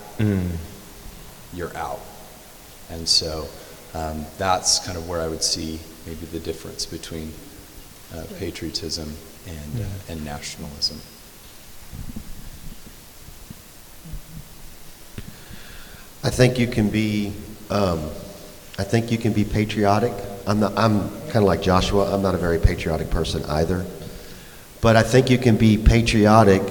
[1.54, 2.00] you're out.
[2.90, 3.48] And so
[3.94, 7.32] um, that's kind of where I would see maybe the difference between
[8.14, 9.14] uh, patriotism
[9.46, 10.98] and, uh, and nationalism.
[16.24, 17.32] I think you can be,
[17.70, 18.00] um,
[18.78, 20.12] I think you can be patriotic.
[20.48, 22.10] I'm not, I'm kind of like Joshua.
[22.12, 23.84] I'm not a very patriotic person either.
[24.80, 26.62] But I think you can be patriotic,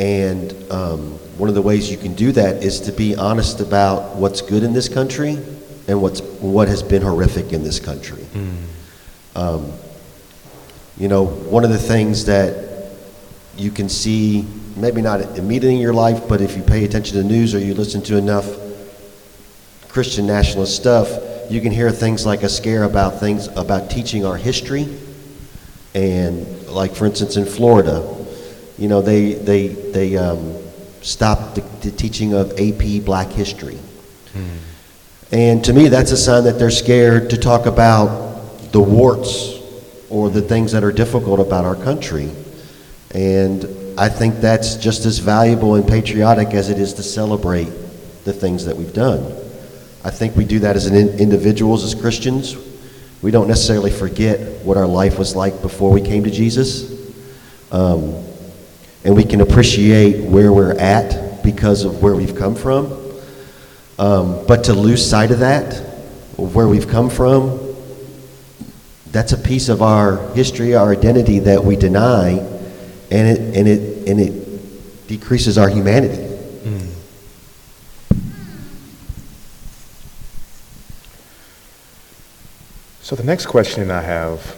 [0.00, 4.16] and um, one of the ways you can do that is to be honest about
[4.16, 5.38] what's good in this country
[5.86, 8.26] and what's what has been horrific in this country.
[9.36, 9.72] Um,
[10.98, 12.90] you know, one of the things that
[13.56, 14.44] you can see,
[14.76, 17.60] maybe not immediately in your life, but if you pay attention to the news or
[17.60, 18.46] you listen to enough
[19.88, 24.36] Christian nationalist stuff, you can hear things like a scare about things about teaching our
[24.36, 24.88] history.
[25.94, 28.02] And like, for instance, in Florida,
[28.78, 30.56] you know, they, they, they um,
[31.02, 33.78] stopped the, the teaching of AP black history.
[35.30, 39.58] And to me, that's a sign that they're scared to talk about the warts
[40.08, 42.30] or the things that are difficult about our country.
[43.14, 43.66] And
[43.98, 47.70] I think that's just as valuable and patriotic as it is to celebrate
[48.24, 49.41] the things that we've done.
[50.04, 52.56] I think we do that as in- individuals, as Christians.
[53.22, 56.90] We don't necessarily forget what our life was like before we came to Jesus.
[57.70, 58.24] Um,
[59.04, 62.92] and we can appreciate where we're at because of where we've come from.
[63.98, 65.74] Um, but to lose sight of that,
[66.38, 67.60] of where we've come from,
[69.12, 72.30] that's a piece of our history, our identity that we deny,
[73.10, 76.28] and it, and it, and it decreases our humanity.
[83.12, 84.56] So the next question I have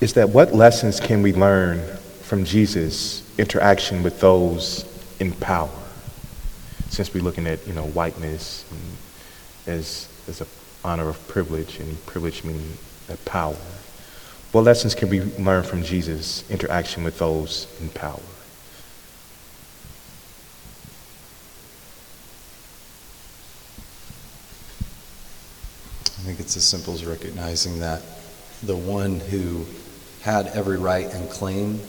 [0.00, 1.78] is that what lessons can we learn
[2.22, 4.84] from Jesus' interaction with those
[5.20, 5.70] in power?
[6.88, 8.64] Since we're looking at, you know, whiteness
[9.68, 10.48] as, as a
[10.84, 13.54] honor of privilege and privilege meaning that power.
[14.50, 18.18] What lessons can we learn from Jesus' interaction with those in power?
[26.18, 28.02] I think it's as simple as recognizing that
[28.62, 29.64] the one who
[30.22, 31.80] had every right and claim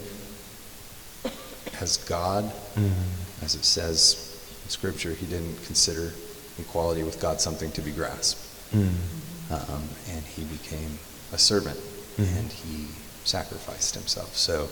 [1.80, 3.44] as God, mm-hmm.
[3.44, 6.12] as it says in Scripture, he didn't consider
[6.58, 8.40] equality with God something to be grasped.
[8.72, 9.52] Mm-hmm.
[9.52, 10.98] Um, and he became
[11.32, 12.38] a servant mm-hmm.
[12.38, 12.86] and he
[13.24, 14.36] sacrificed himself.
[14.36, 14.68] So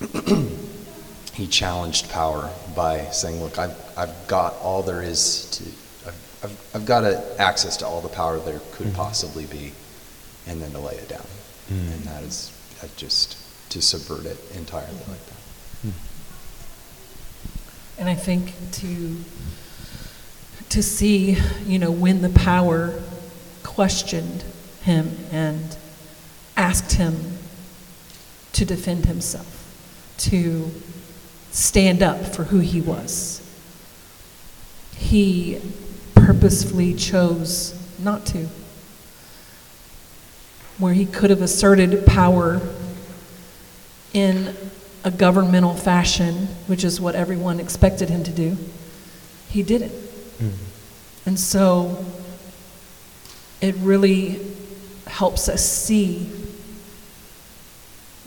[1.34, 5.64] he challenged power by saying, Look, I've, I've got all there is to,
[6.42, 8.96] I've, I've, got a, access to all the power there could mm-hmm.
[8.96, 9.72] possibly be,
[10.46, 11.26] and then to lay it down.
[11.70, 11.92] Mm.
[11.92, 13.36] And that is that just
[13.70, 15.08] to subvert it entirely mm.
[15.08, 15.38] like that.
[15.82, 15.90] Hmm.
[17.98, 19.16] And I think to
[20.70, 22.98] to see, you know, when the power
[23.62, 24.42] questioned
[24.82, 25.76] him and
[26.56, 27.38] asked him
[28.52, 29.58] to defend himself,
[30.18, 30.70] to
[31.50, 33.38] stand up for who he was.
[34.96, 35.60] He
[36.24, 38.48] purposefully chose not to.
[40.78, 42.60] Where he could have asserted power
[44.12, 44.54] in
[45.04, 48.56] a governmental fashion, which is what everyone expected him to do,
[49.48, 49.92] he didn't.
[49.92, 50.48] Mm-hmm.
[51.26, 52.04] And so
[53.60, 54.40] it really
[55.06, 56.30] helps us see,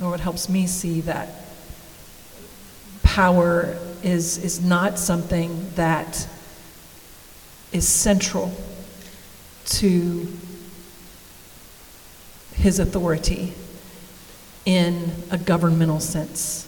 [0.02, 1.30] or it helps me see, that
[3.04, 6.28] power is, is not something that
[7.76, 8.54] is central
[9.66, 10.26] to
[12.54, 13.54] his authority
[14.66, 16.62] in a governmental sense.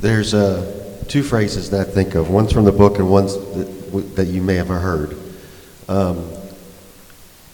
[0.00, 2.30] There's uh, two phrases that I think of.
[2.30, 5.16] One's from the book and one's that, w- that you may have heard.
[5.88, 6.28] Um,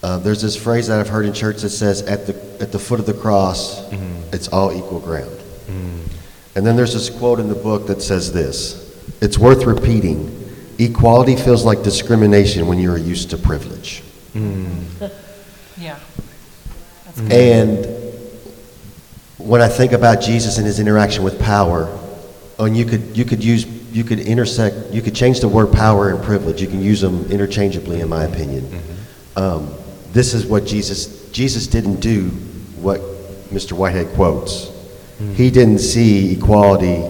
[0.03, 2.79] uh, there's this phrase that I've heard in church that says, at the, at the
[2.79, 3.83] foot of the cross,
[4.33, 5.37] it's all equal ground.
[6.59, 10.35] And then there's this quote in the book that says this It's worth repeating.
[10.81, 14.03] Equality feels like discrimination when you are used to privilege.
[15.77, 16.01] Yeah.
[17.31, 17.87] And
[19.39, 21.97] when I think about Jesus and his interaction with power,
[22.59, 26.11] and you could you could use you could intersect you could change the word power
[26.11, 26.61] and privilege.
[26.61, 28.83] You can use them interchangeably, in my opinion.
[29.37, 29.73] Um,
[30.11, 32.31] this is what Jesus Jesus didn't do
[32.81, 33.01] what
[33.53, 33.75] Mr.
[33.75, 34.77] Whitehead quotes.
[35.19, 37.03] He didn't see equality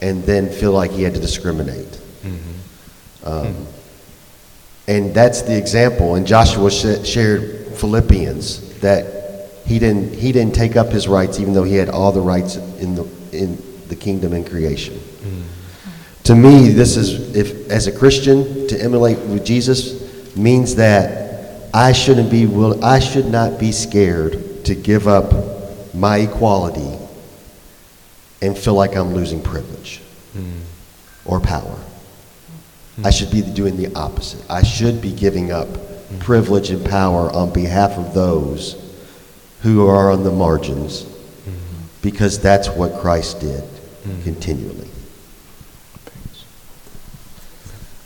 [0.00, 1.86] and then feel like he had to discriminate.
[1.86, 3.28] Mm-hmm.
[3.28, 4.90] Um, mm-hmm.
[4.90, 6.14] and that's the example.
[6.14, 11.52] And Joshua sh- shared Philippians that he didn't he didn't take up his rights even
[11.52, 14.94] though he had all the rights in the in the kingdom and creation.
[14.94, 16.22] Mm-hmm.
[16.24, 21.92] To me, this is if as a Christian to emulate with Jesus means that I
[21.92, 26.96] shouldn't be will I should not be scared to give up my equality
[28.40, 30.00] and feel like I'm losing privilege
[31.24, 31.78] or power.
[33.04, 34.44] I should be doing the opposite.
[34.50, 35.68] I should be giving up
[36.18, 38.84] privilege and power on behalf of those
[39.62, 41.06] who are on the margins
[42.02, 43.62] because that's what Christ did
[44.22, 44.88] continually.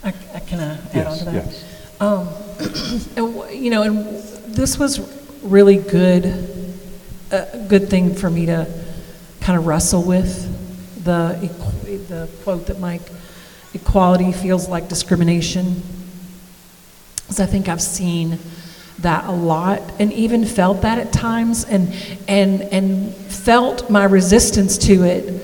[0.03, 1.33] I, I can uh, add on to that.
[1.33, 1.65] yes.
[2.01, 2.27] Um,
[3.15, 4.05] and, you know, and
[4.53, 4.99] this was
[5.41, 6.25] really good,
[7.31, 8.82] a good thing for me to
[9.43, 11.51] kind of wrestle with the
[12.07, 13.01] the quote that Mike,
[13.73, 15.83] equality feels like discrimination.
[17.17, 18.39] Because I think I've seen
[18.99, 21.93] that a lot, and even felt that at times, and
[22.27, 25.43] and and felt my resistance to it,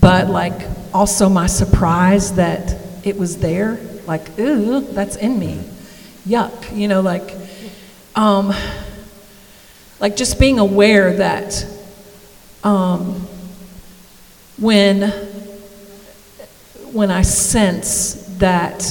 [0.00, 3.78] but like also my surprise that it was there.
[4.04, 5.62] Like, ooh, that's in me.
[6.26, 6.76] Yuck.
[6.76, 7.36] You know, like,
[8.16, 8.52] um,
[10.00, 11.71] like just being aware that
[12.64, 13.26] um,
[14.58, 15.10] when
[16.92, 18.82] when I sense that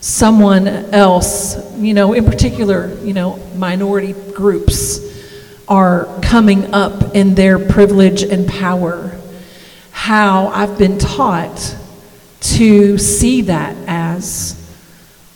[0.00, 5.00] someone else, you know, in particular, you know, minority groups
[5.68, 9.18] are coming up in their privilege and power,
[9.90, 11.76] how I've been taught
[12.40, 14.54] to see that as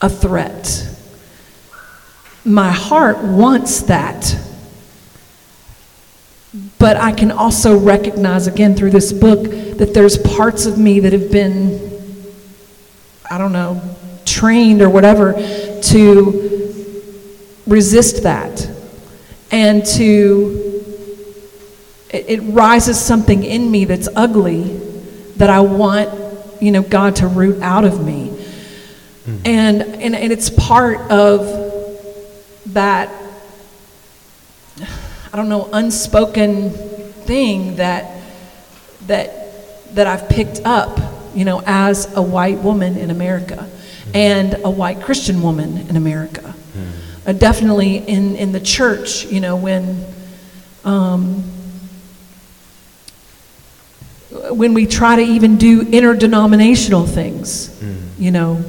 [0.01, 0.89] a threat.
[2.45, 4.37] My heart wants that.
[6.79, 11.13] But I can also recognize again through this book that there's parts of me that
[11.13, 12.03] have been,
[13.31, 13.81] I don't know,
[14.25, 17.03] trained or whatever to
[17.67, 18.69] resist that
[19.53, 20.85] and to,
[22.11, 24.77] it, it rises something in me that's ugly
[25.37, 26.11] that I want,
[26.61, 28.29] you know, God to root out of me.
[28.29, 29.47] Mm-hmm.
[29.47, 31.47] And, and, and it's part of
[32.67, 33.20] that
[35.33, 38.21] I don't know, unspoken thing that
[39.07, 40.99] that that I've picked up,
[41.35, 43.69] you know, as a white woman in America
[44.15, 46.55] and a white Christian woman in America.
[47.27, 50.05] Uh, definitely in, in the church, you know, when
[50.85, 51.45] um,
[54.51, 57.71] when we try to even do interdenominational things,
[58.19, 58.65] you know,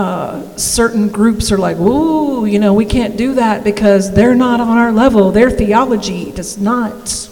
[0.00, 4.58] uh, certain groups are like, ooh, you know, we can't do that because they're not
[4.58, 5.30] on our level.
[5.30, 7.28] Their theology does not.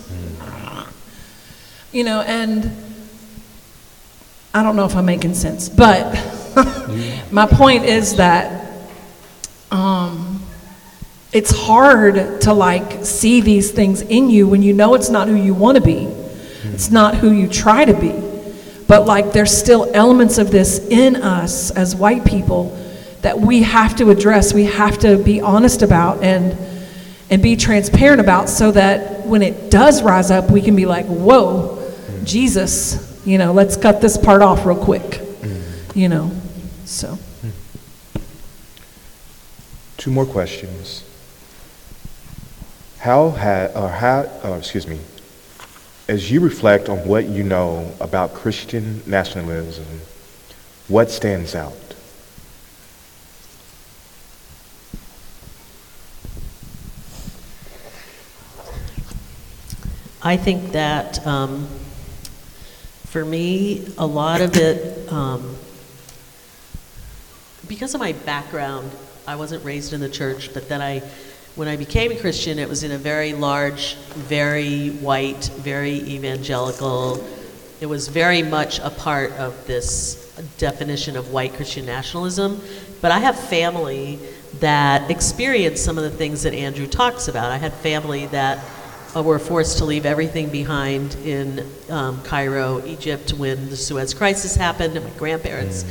[1.92, 2.70] You know, and
[4.52, 6.12] I don't know if I'm making sense, but
[7.30, 8.82] my point is that
[9.70, 10.42] um,
[11.32, 15.36] it's hard to like see these things in you when you know it's not who
[15.36, 16.04] you want to be.
[16.64, 18.27] It's not who you try to be.
[18.88, 22.76] But like there's still elements of this in us as white people
[23.22, 26.56] that we have to address, we have to be honest about and
[27.30, 31.04] and be transparent about so that when it does rise up, we can be like,
[31.06, 31.78] "Whoa,
[32.24, 35.20] Jesus, you know, let's cut this part off real quick."
[35.94, 36.30] You know.
[36.86, 37.18] So,
[39.98, 41.04] Two more questions.
[43.00, 45.00] How had, or how, uh, excuse me,
[46.08, 49.84] as you reflect on what you know about Christian nationalism,
[50.88, 51.74] what stands out?
[60.22, 61.68] I think that um,
[63.04, 65.56] for me, a lot of it, um,
[67.68, 68.90] because of my background,
[69.26, 71.02] I wasn't raised in the church, but then I,
[71.58, 77.26] when I became a Christian, it was in a very large, very white, very evangelical.
[77.80, 82.60] It was very much a part of this definition of white Christian nationalism.
[83.00, 84.20] But I have family
[84.60, 87.50] that experienced some of the things that Andrew talks about.
[87.50, 88.64] I had family that
[89.16, 94.54] uh, were forced to leave everything behind in um, Cairo, Egypt, when the Suez Crisis
[94.54, 95.84] happened, and my grandparents.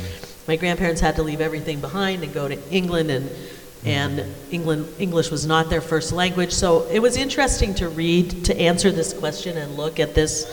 [0.48, 3.30] My grandparents had to leave everything behind and go to England, and
[3.84, 6.52] and England English was not their first language.
[6.52, 10.46] So it was interesting to read to answer this question and look at this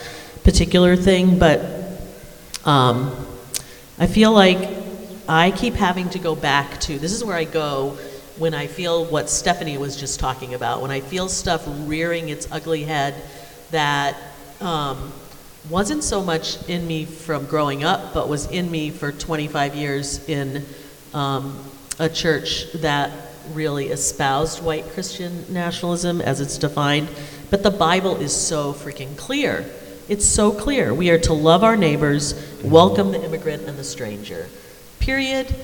[0.44, 1.38] particular thing.
[1.38, 1.60] But
[2.64, 3.26] um,
[3.98, 4.70] I feel like
[5.28, 7.98] I keep having to go back to this is where I go
[8.36, 12.46] when I feel what Stephanie was just talking about, when I feel stuff rearing its
[12.52, 13.14] ugly head
[13.70, 14.16] that
[14.60, 15.12] um,
[15.70, 20.26] wasn't so much in me from growing up, but was in me for 25 years
[20.28, 20.64] in
[21.14, 21.58] um,
[21.98, 23.10] a church that
[23.52, 27.08] really espoused white Christian nationalism as it's defined.
[27.50, 29.64] But the Bible is so freaking clear.
[30.08, 30.92] It's so clear.
[30.92, 34.48] We are to love our neighbors, welcome the immigrant and the stranger.
[35.00, 35.54] Period.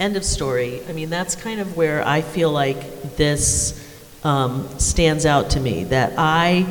[0.00, 0.80] End of story.
[0.88, 3.84] I mean, that's kind of where I feel like this
[4.24, 6.66] um, stands out to me that I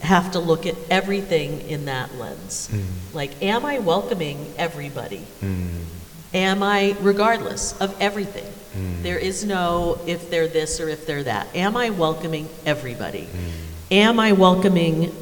[0.00, 2.70] have to look at everything in that lens.
[3.12, 5.24] Like, am I welcoming everybody?
[6.34, 8.44] Am I, regardless of everything?
[8.44, 9.02] Hmm.
[9.02, 11.54] There is no if they're this or if they're that.
[11.54, 13.24] Am I welcoming everybody?
[13.24, 13.92] Hmm.
[13.92, 15.14] Am I welcoming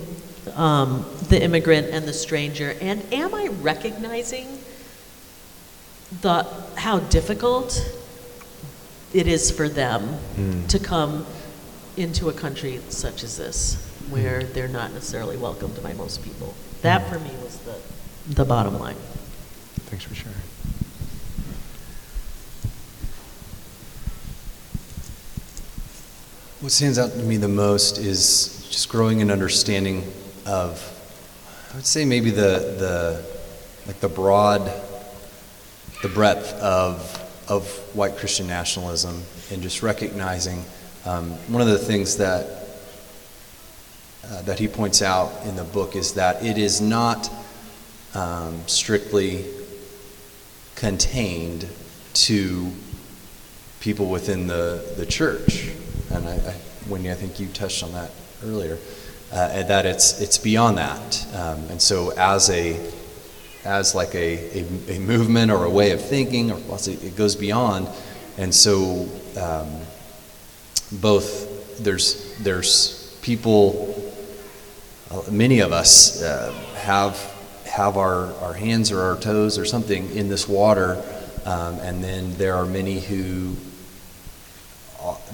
[0.55, 2.77] um, the immigrant and the stranger?
[2.81, 4.59] And am I recognizing
[6.23, 6.45] the
[6.77, 7.81] how difficult
[9.13, 10.67] it is for them hmm.
[10.67, 11.27] to come
[11.97, 13.75] into a country such as this,
[14.11, 16.55] where they're not necessarily welcomed by most people.
[16.83, 17.77] That for me was the
[18.29, 18.97] the bottom line.
[19.87, 20.37] Thanks for sharing.
[26.67, 30.03] What stands out to me the most is just growing an understanding
[30.47, 30.83] of,
[31.73, 33.25] I would say maybe the, the
[33.87, 34.63] like the broad,
[36.03, 36.99] the breadth of,
[37.47, 40.65] of white Christian nationalism and just recognizing
[41.05, 42.67] um, one of the things that
[44.25, 47.31] uh, that he points out in the book is that it is not
[48.13, 49.45] um, strictly
[50.75, 51.69] contained
[52.15, 52.73] to
[53.79, 55.71] people within the, the church.
[56.13, 56.55] And I, I,
[56.89, 58.11] Wendy, I think you touched on that
[58.45, 58.79] earlier,
[59.33, 61.27] uh, that it's, it's beyond that.
[61.35, 62.81] Um, and so as a,
[63.65, 67.89] as like a, a, a movement or a way of thinking, or it goes beyond.
[68.39, 69.09] And so
[69.41, 69.81] um,
[71.01, 74.13] both there's, there's people,
[75.11, 77.19] uh, many of us uh, have,
[77.65, 81.03] have our, our hands or our toes or something in this water.
[81.45, 83.57] Um, and then there are many who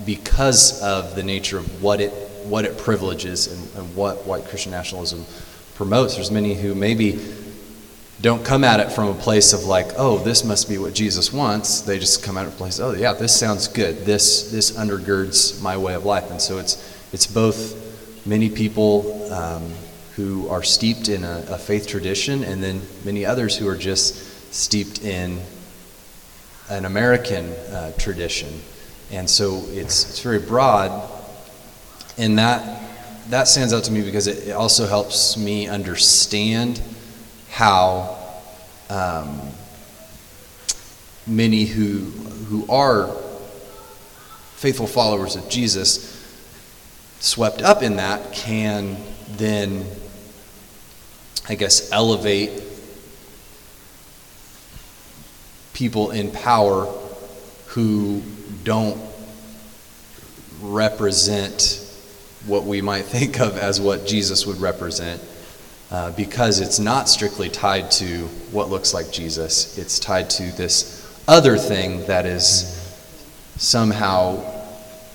[0.05, 2.13] because of the nature of what it
[2.45, 5.25] what it privileges and, and, what white Christian nationalism
[5.77, 6.17] promotes.
[6.17, 7.21] There's many who maybe
[8.21, 11.33] don't come at it from a place of like, oh, this must be what Jesus
[11.33, 11.83] wants.
[11.83, 14.05] They just come at it from a place, oh yeah, this sounds good.
[14.05, 16.31] This this undergirds my way of life.
[16.31, 16.77] And so it's
[17.13, 19.73] it's both many people um,
[20.17, 24.53] who are steeped in a, a faith tradition, and then many others who are just
[24.53, 25.41] steeped in
[26.71, 28.61] an American uh, tradition
[29.13, 31.11] and so it's, it's very broad.
[32.17, 32.83] And that,
[33.29, 36.81] that stands out to me because it, it also helps me understand
[37.51, 38.19] how
[38.89, 39.41] um,
[41.27, 41.99] many who,
[42.49, 43.15] who are
[44.57, 46.19] faithful followers of Jesus,
[47.21, 48.97] swept up in that, can
[49.29, 49.85] then,
[51.49, 52.63] I guess, elevate
[55.75, 56.85] people in power
[57.67, 58.23] who
[58.65, 59.01] don't
[60.61, 61.79] represent
[62.47, 65.23] what we might think of as what Jesus would represent.
[65.91, 69.77] Uh, because it's not strictly tied to what looks like Jesus.
[69.77, 72.79] It's tied to this other thing that is
[73.57, 74.43] somehow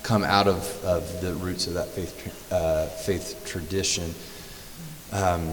[0.04, 4.14] come out of, of the roots of that faith, uh, faith tradition.
[5.12, 5.52] Um,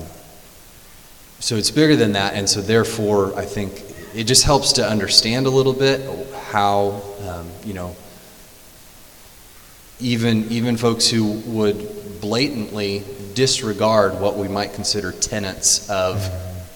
[1.39, 3.83] so it's bigger than that, and so therefore, I think
[4.13, 6.01] it just helps to understand a little bit
[6.51, 7.95] how, um, you know,
[9.99, 13.03] even, even folks who would blatantly
[13.33, 16.27] disregard what we might consider tenets of,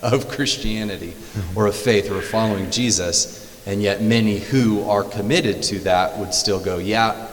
[0.02, 1.14] of Christianity
[1.56, 6.18] or of faith or of following Jesus, and yet many who are committed to that
[6.18, 7.28] would still go, yeah,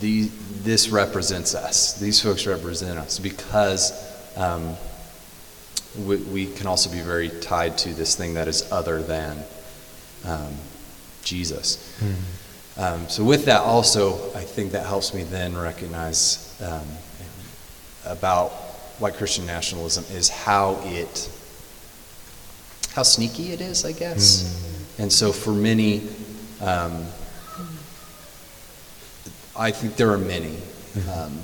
[0.00, 0.30] the,
[0.62, 1.98] this represents us.
[1.98, 3.92] These folks represent us because
[4.36, 4.76] um,
[5.98, 9.38] we, we, can also be very tied to this thing that is other than
[10.24, 10.54] um,
[11.28, 11.98] Jesus.
[12.00, 12.82] Mm.
[12.82, 16.86] Um, so, with that, also, I think that helps me then recognize um,
[18.06, 18.50] about
[19.00, 21.28] white Christian nationalism is how it,
[22.94, 24.42] how sneaky it is, I guess.
[24.42, 25.02] Mm.
[25.02, 26.08] And so, for many,
[26.60, 27.04] um,
[29.56, 30.56] I think there are many.
[30.94, 31.38] Mm-hmm.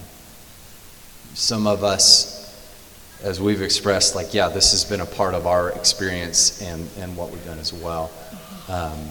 [1.34, 2.34] some of us,
[3.22, 7.16] as we've expressed, like, yeah, this has been a part of our experience and, and
[7.16, 8.10] what we've done as well.
[8.68, 9.10] Um,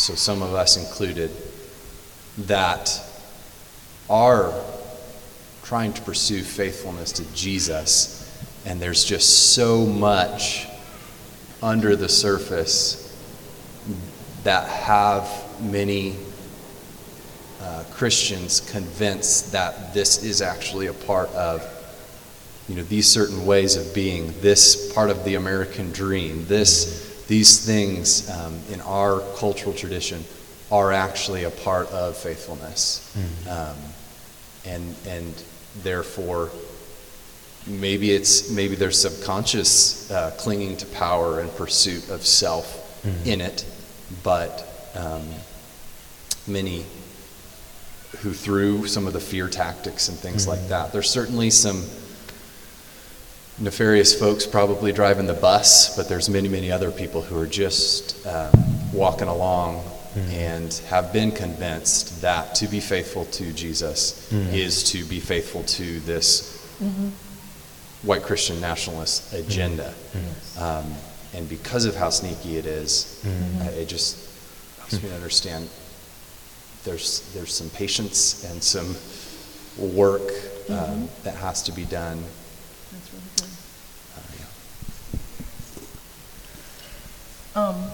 [0.00, 1.30] so, some of us included
[2.46, 3.02] that
[4.08, 4.50] are
[5.62, 8.34] trying to pursue faithfulness to Jesus,
[8.64, 10.66] and there's just so much
[11.62, 13.14] under the surface
[14.42, 15.28] that have
[15.60, 16.16] many
[17.60, 21.62] uh, Christians convinced that this is actually a part of
[22.70, 27.64] you know these certain ways of being this part of the American dream this these
[27.64, 30.24] things um, in our cultural tradition
[30.72, 33.16] are actually a part of faithfulness.
[33.46, 33.70] Mm.
[33.70, 33.76] Um,
[34.66, 35.44] and, and
[35.84, 36.50] therefore,
[37.68, 43.26] maybe it's maybe there's subconscious uh, clinging to power and pursuit of self mm.
[43.26, 43.64] in it,
[44.24, 44.66] but
[44.96, 45.22] um,
[46.48, 46.84] many
[48.22, 50.48] who through some of the fear tactics and things mm.
[50.48, 51.84] like that, there's certainly some
[53.60, 58.26] nefarious folks probably driving the bus, but there's many, many other people who are just
[58.26, 58.50] um,
[58.92, 59.84] walking along
[60.14, 60.32] mm.
[60.32, 64.52] and have been convinced that to be faithful to Jesus mm.
[64.52, 67.08] is to be faithful to this mm-hmm.
[68.06, 69.94] white Christian nationalist agenda.
[70.12, 70.62] Mm.
[70.62, 70.94] Um,
[71.34, 73.62] and because of how sneaky it is, mm-hmm.
[73.62, 74.28] uh, it just
[74.78, 75.68] helps me understand
[76.84, 78.96] there's, there's some patience and some
[79.94, 80.22] work
[80.70, 81.22] um, mm-hmm.
[81.24, 82.24] that has to be done.
[82.90, 83.44] That's really good.
[84.16, 84.46] Uh, yeah.
[87.54, 87.84] Um,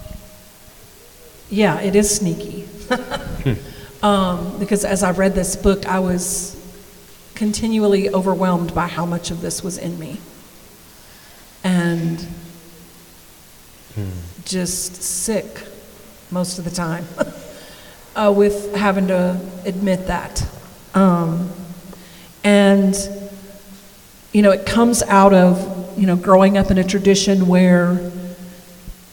[1.50, 2.68] yeah, it is sneaky.
[4.02, 6.54] um, because as I read this book, I was
[7.34, 10.20] continually overwhelmed by how much of this was in me.
[11.64, 12.20] And
[13.94, 14.10] hmm.
[14.44, 15.62] just sick
[16.30, 17.06] most of the time
[18.16, 20.46] uh, with having to admit that.
[20.94, 21.50] Um,
[22.44, 22.94] and
[24.36, 27.94] you know, it comes out of, you know, growing up in a tradition where,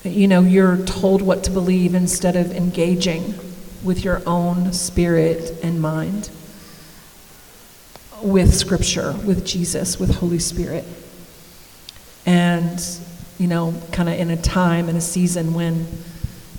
[0.04, 3.34] you know, you're told what to believe instead of engaging
[3.84, 6.30] with your own spirit and mind,
[8.22, 10.86] with Scripture, with Jesus, with Holy Spirit.
[12.26, 12.82] And,
[13.38, 15.88] you know, kind of in a time and a season when,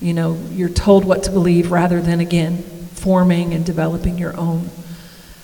[0.01, 4.69] you know, you're told what to believe rather than, again, forming and developing your own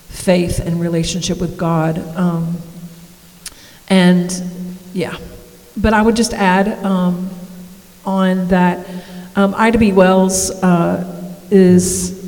[0.10, 1.98] faith and relationship with God.
[2.16, 2.58] Um,
[3.88, 4.32] and
[4.94, 5.18] yeah,
[5.78, 7.30] but I would just add um,
[8.06, 8.88] on that
[9.36, 9.92] um, Ida B.
[9.92, 12.22] Wells uh, is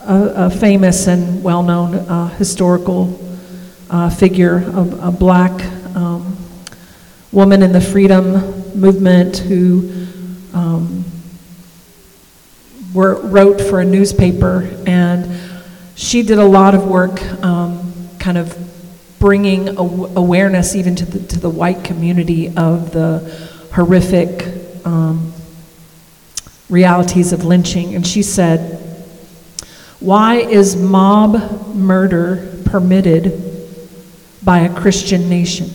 [0.00, 3.18] a, a famous and well known uh, historical
[3.90, 5.52] uh, figure, a, a black
[5.96, 6.36] um,
[7.32, 8.32] woman in the freedom
[8.78, 10.06] movement who
[10.54, 11.04] um,
[12.94, 15.40] were, wrote for a newspaper, and
[15.96, 18.56] she did a lot of work um, kind of
[19.18, 23.18] bringing aw- awareness even to the, to the white community of the
[23.72, 25.32] horrific um,
[26.68, 27.94] realities of lynching.
[27.94, 28.80] And she said,
[29.98, 33.66] Why is mob murder permitted
[34.42, 35.70] by a Christian nation?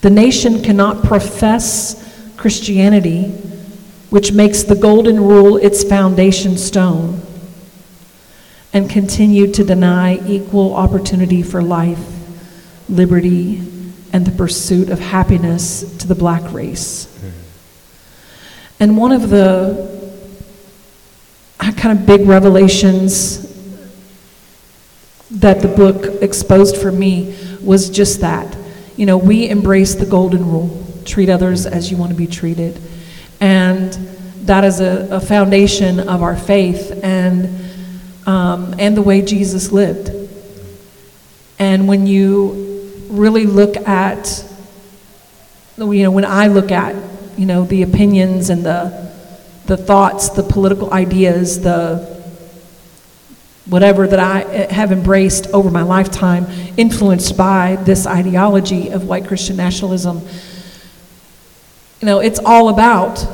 [0.00, 2.04] The nation cannot profess
[2.36, 3.24] Christianity,
[4.10, 7.20] which makes the Golden Rule its foundation stone,
[8.72, 11.98] and continue to deny equal opportunity for life,
[12.88, 13.60] liberty,
[14.12, 17.06] and the pursuit of happiness to the black race.
[18.80, 19.98] And one of the
[21.58, 23.44] uh, kind of big revelations
[25.30, 28.56] that the book exposed for me was just that.
[28.96, 32.80] You know, we embrace the golden rule treat others as you want to be treated.
[33.40, 33.92] And
[34.42, 37.48] that is a, a foundation of our faith and,
[38.26, 40.10] um, and the way Jesus lived.
[41.58, 42.67] And when you
[43.08, 44.44] really look at,
[45.76, 46.94] you know, when I look at,
[47.36, 49.12] you know, the opinions and the,
[49.66, 52.18] the thoughts, the political ideas, the
[53.66, 54.40] whatever that I
[54.72, 56.46] have embraced over my lifetime,
[56.76, 60.22] influenced by this ideology of white Christian nationalism,
[62.00, 63.24] you know, it's all about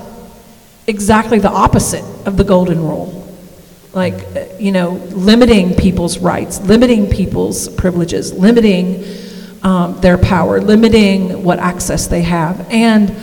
[0.86, 3.20] exactly the opposite of the golden rule.
[3.92, 4.26] Like,
[4.58, 9.04] you know, limiting people's rights, limiting people's privileges, limiting
[9.64, 13.14] um, their power, limiting what access they have, and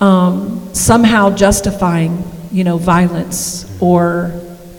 [0.00, 2.22] um, somehow justifying,
[2.52, 4.28] you know, violence or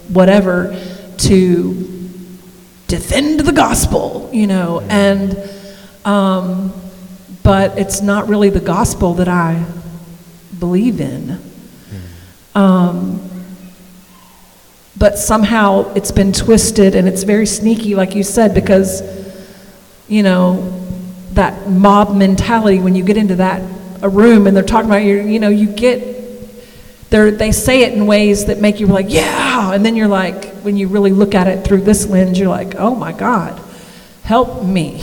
[0.10, 0.80] whatever
[1.18, 1.74] to
[2.88, 5.38] defend the gospel, you know, and
[6.06, 6.72] um,
[7.43, 9.66] but it's not really the gospel that I
[10.60, 11.39] believe in.
[12.54, 13.28] Um,
[14.97, 19.02] but somehow it's been twisted and it's very sneaky, like you said, because
[20.08, 20.81] you know
[21.34, 23.62] that mob mentality when you get into that
[24.02, 26.12] a room and they're talking about you, you know, you get
[27.10, 30.46] they they say it in ways that make you like, yeah, and then you're like,
[30.62, 33.62] when you really look at it through this lens, you're like, oh my God,
[34.24, 35.02] help me.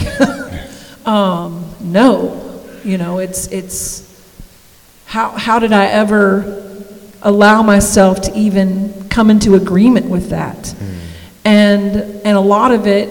[1.07, 4.05] um, no, you know, it's it's
[5.05, 6.65] how how did I ever
[7.23, 10.75] allow myself to even come into agreement with that?
[11.45, 13.11] And and a lot of it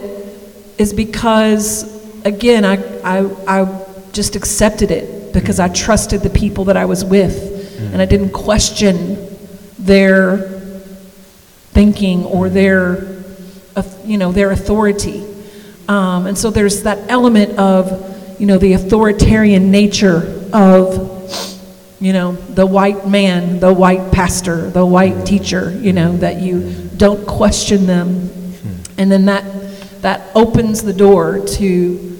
[0.79, 1.96] is because
[2.27, 3.17] again, I I
[3.47, 5.75] I just accepted it because I mm.
[5.75, 7.35] trusted the people that I was with
[7.77, 7.93] mm.
[7.93, 9.17] and I didn't question
[9.77, 10.37] their
[11.71, 12.53] thinking or mm.
[12.53, 13.23] their,
[13.75, 15.23] uh, you know, their authority.
[15.87, 21.13] Um, and so there's that element of, you know, the authoritarian nature of,
[21.99, 26.89] you know, the white man, the white pastor, the white teacher, you know, that you
[26.97, 28.27] don't question them.
[28.27, 28.99] Hmm.
[28.99, 29.43] And then that,
[30.01, 32.16] that opens the door to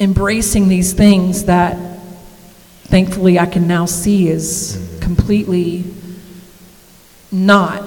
[0.00, 1.76] embracing these things that
[2.84, 5.84] thankfully I can now see is completely
[7.30, 7.82] not,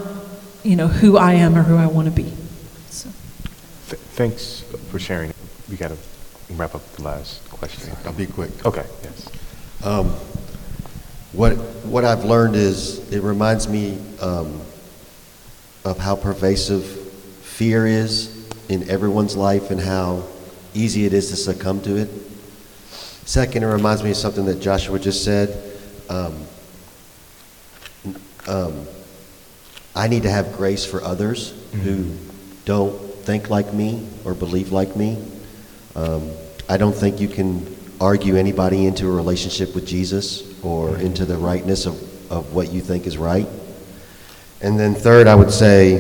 [0.64, 2.32] you know, who I am or who I want to be.
[2.90, 3.10] So.
[3.90, 5.34] Th- Thanks for sharing.
[5.70, 5.98] We got to
[6.52, 7.94] wrap up the last question.
[8.06, 8.66] I'll be quick.
[8.66, 9.30] Okay, yes.
[9.84, 10.08] Um,
[11.32, 11.54] what,
[11.86, 14.62] what I've learned is it reminds me um,
[15.86, 16.86] of how pervasive
[17.42, 18.38] fear is
[18.70, 20.24] in everyone's life and how
[20.74, 22.10] easy it is to succumb to it.
[23.26, 25.80] Second, it reminds me of something that Joshua just said.
[26.10, 26.46] Um,
[28.48, 28.86] um,
[29.96, 31.54] I need to have grace for others
[31.84, 32.16] who
[32.66, 35.24] don't think like me or believe like me.
[35.96, 36.32] Um,
[36.70, 41.38] I don't think you can argue anybody into a relationship with Jesus or into the
[41.38, 43.48] rightness of, of what you think is right.
[44.62, 45.98] And then third, I would say,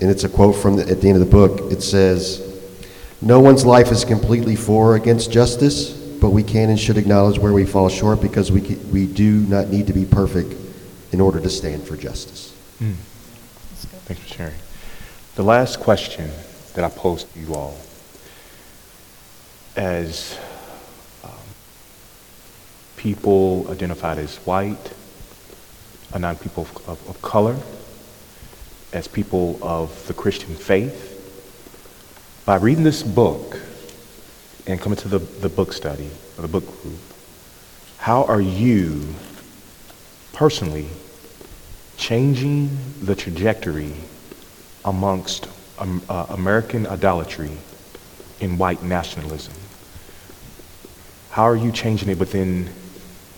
[0.00, 2.53] and it's a quote from the, at the end of the book, it says,
[3.24, 7.38] No one's life is completely for or against justice, but we can and should acknowledge
[7.38, 10.54] where we fall short because we, ca- we do not need to be perfect
[11.10, 12.54] in order to stand for justice.
[12.78, 14.54] Thanks for sharing.
[15.36, 16.30] The last question
[16.74, 17.78] that I posed to you all,
[19.74, 20.38] as
[21.24, 21.30] um,
[22.98, 24.92] people identified as white,
[26.12, 27.56] a non-people of, of, of color,
[28.92, 31.12] as people of the Christian faith,
[32.44, 33.58] by reading this book
[34.66, 36.98] and coming to the, the book study, or the book group,
[37.96, 39.02] how are you
[40.34, 40.86] personally
[41.96, 42.68] changing
[43.00, 43.94] the trajectory
[44.84, 47.50] amongst um, uh, American idolatry
[48.40, 49.54] in white nationalism?
[51.30, 52.66] How are you changing it within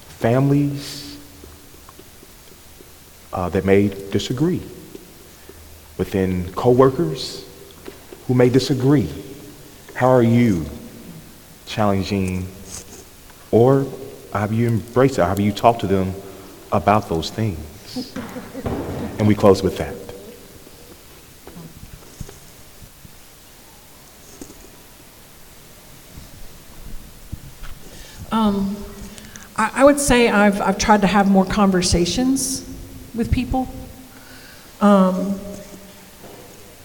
[0.09, 1.16] families
[3.32, 4.62] uh, that may disagree,
[5.96, 7.45] within coworkers
[8.26, 9.08] who may disagree?
[9.94, 10.66] How are you
[11.66, 12.48] challenging,
[13.50, 13.86] or
[14.32, 15.22] have you embraced it?
[15.22, 16.14] Have you talked to them
[16.72, 18.14] about those things?
[19.18, 19.94] And we close with that.
[28.32, 28.76] Um,
[29.56, 32.68] I, I would say I've, I've tried to have more conversations
[33.14, 33.68] with people,
[34.80, 35.38] um,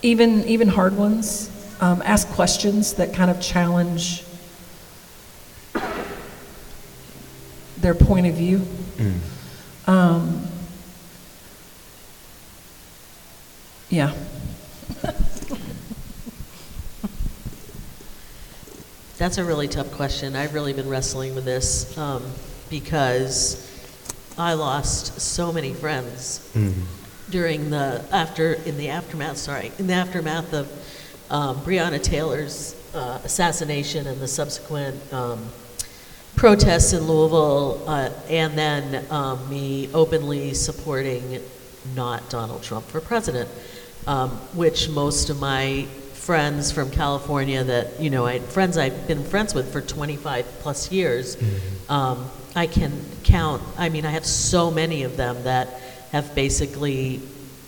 [0.02, 1.50] even, even hard ones.
[1.80, 4.24] Um, ask questions that kind of challenge
[7.78, 8.62] their point of view.
[9.88, 10.48] Um,
[13.90, 14.14] yeah.
[19.18, 20.36] That's a really tough question.
[20.36, 22.24] I've really been wrestling with this um,
[22.70, 23.68] because
[24.38, 26.48] I lost so many friends
[27.32, 29.38] during the after in the aftermath.
[29.38, 30.70] Sorry, in the aftermath of
[31.30, 35.48] um, Breonna Taylor's uh, assassination and the subsequent um,
[36.36, 41.42] protests in Louisville, uh, and then um, me openly supporting
[41.96, 43.50] not Donald Trump for president,
[44.08, 49.24] um, which most of my friends from California that, you know, I, friends I've been
[49.24, 51.36] friends with for 25 plus years,
[51.90, 52.92] um, I can
[53.24, 55.82] count, I mean, I have so many of them that
[56.12, 57.22] have basically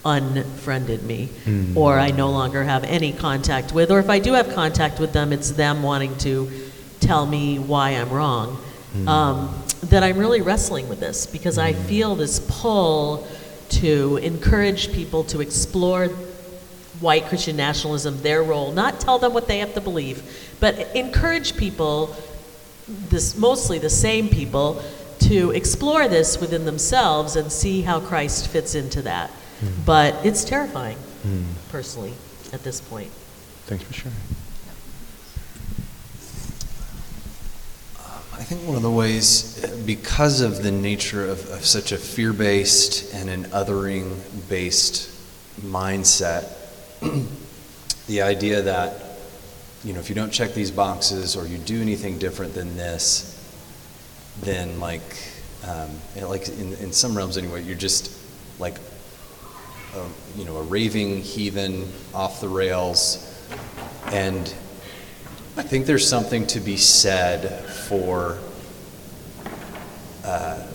[0.06, 1.78] unfriended me, hmm.
[1.78, 5.14] or I no longer have any contact with, or if I do have contact with
[5.14, 6.52] them, it's them wanting to
[7.00, 8.56] tell me why I'm wrong.
[8.94, 9.08] Hmm.
[9.08, 11.84] Um, that I'm really wrestling with this because I hmm.
[11.84, 13.28] feel this pull
[13.70, 16.10] to encourage people to explore
[17.00, 21.58] white Christian nationalism, their role, not tell them what they have to believe, but encourage
[21.58, 22.16] people,
[22.88, 24.82] this mostly the same people,
[25.28, 29.30] to explore this within themselves and see how Christ fits into that.
[29.30, 29.68] Hmm.
[29.86, 31.44] But it's terrifying, hmm.
[31.70, 32.14] personally,
[32.52, 33.12] at this point.
[33.66, 34.18] Thanks for sharing.
[38.00, 41.92] Um, I think one of the ways, uh, because of the nature of, of such
[41.92, 44.18] a fear based and an othering
[44.50, 45.10] based
[45.62, 46.52] mindset,
[48.08, 49.02] the idea that,
[49.86, 53.33] you know, if you don't check these boxes or you do anything different than this,
[54.42, 55.02] then, like,
[55.68, 55.90] um,
[56.22, 58.18] like in, in some realms anyway, you're just
[58.60, 58.78] like,
[59.96, 60.06] a,
[60.38, 63.30] you know, a raving heathen off the rails.
[64.08, 64.54] And
[65.56, 68.40] I think there's something to be said for
[70.26, 70.66] uh,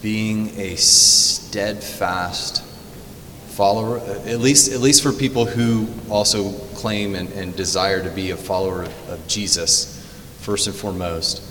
[0.00, 2.64] being a steadfast
[3.48, 8.30] follower, at least, at least for people who also claim and, and desire to be
[8.30, 9.96] a follower of, of Jesus,
[10.40, 11.42] first and foremost,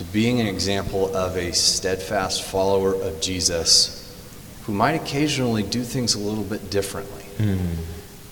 [0.00, 3.98] to being an example of a steadfast follower of Jesus
[4.62, 7.24] who might occasionally do things a little bit differently.
[7.36, 7.82] Mm-hmm.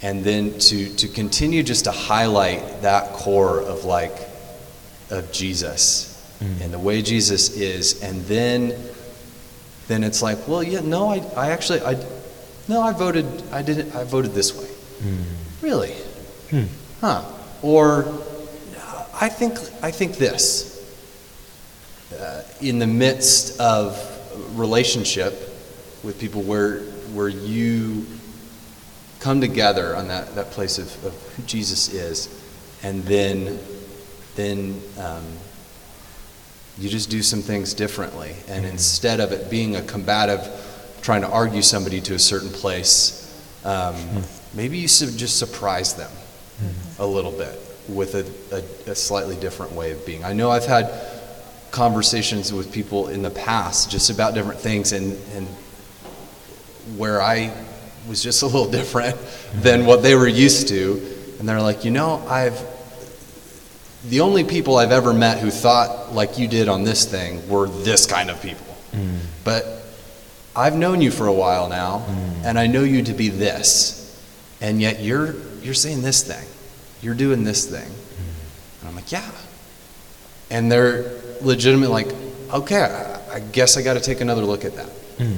[0.00, 4.16] And then to to continue just to highlight that core of like
[5.10, 6.62] of Jesus mm-hmm.
[6.62, 8.02] and the way Jesus is.
[8.02, 8.72] And then
[9.88, 12.02] then it's like well yeah no I, I actually I
[12.66, 14.70] no I voted I didn't I voted this way.
[15.04, 15.66] Mm-hmm.
[15.66, 15.92] Really?
[16.48, 16.64] Hmm.
[17.02, 17.24] Huh.
[17.60, 18.06] Or
[19.20, 20.77] I think I think this
[22.16, 23.98] uh, in the midst of
[24.58, 25.34] relationship
[26.02, 26.80] with people where
[27.12, 28.06] where you
[29.20, 32.28] come together on that, that place of, of who Jesus is,
[32.82, 33.58] and then
[34.36, 35.24] then um,
[36.78, 38.36] you just do some things differently.
[38.46, 40.48] And instead of it being a combative,
[41.02, 43.24] trying to argue somebody to a certain place,
[43.64, 43.96] um,
[44.54, 46.10] maybe you should just surprise them
[47.00, 50.24] a little bit with a, a, a slightly different way of being.
[50.24, 50.84] I know I've had
[51.70, 55.46] conversations with people in the past just about different things, and, and
[56.96, 57.52] where I
[58.08, 59.16] was just a little different
[59.54, 61.16] than what they were used to.
[61.38, 62.60] And they're like, you know, I've,
[64.04, 67.68] the only people I've ever met who thought like you did on this thing were
[67.68, 68.76] this kind of people.
[68.92, 69.18] Mm.
[69.44, 69.84] But
[70.56, 72.44] I've known you for a while now, mm.
[72.44, 74.20] and I know you to be this,
[74.60, 76.46] and yet you're you're saying this thing,
[77.00, 78.80] you're doing this thing, mm.
[78.80, 79.30] and I'm like, yeah,
[80.50, 82.08] and they're legitimate, like,
[82.52, 84.88] okay, I, I guess I got to take another look at that.
[85.18, 85.36] Hmm.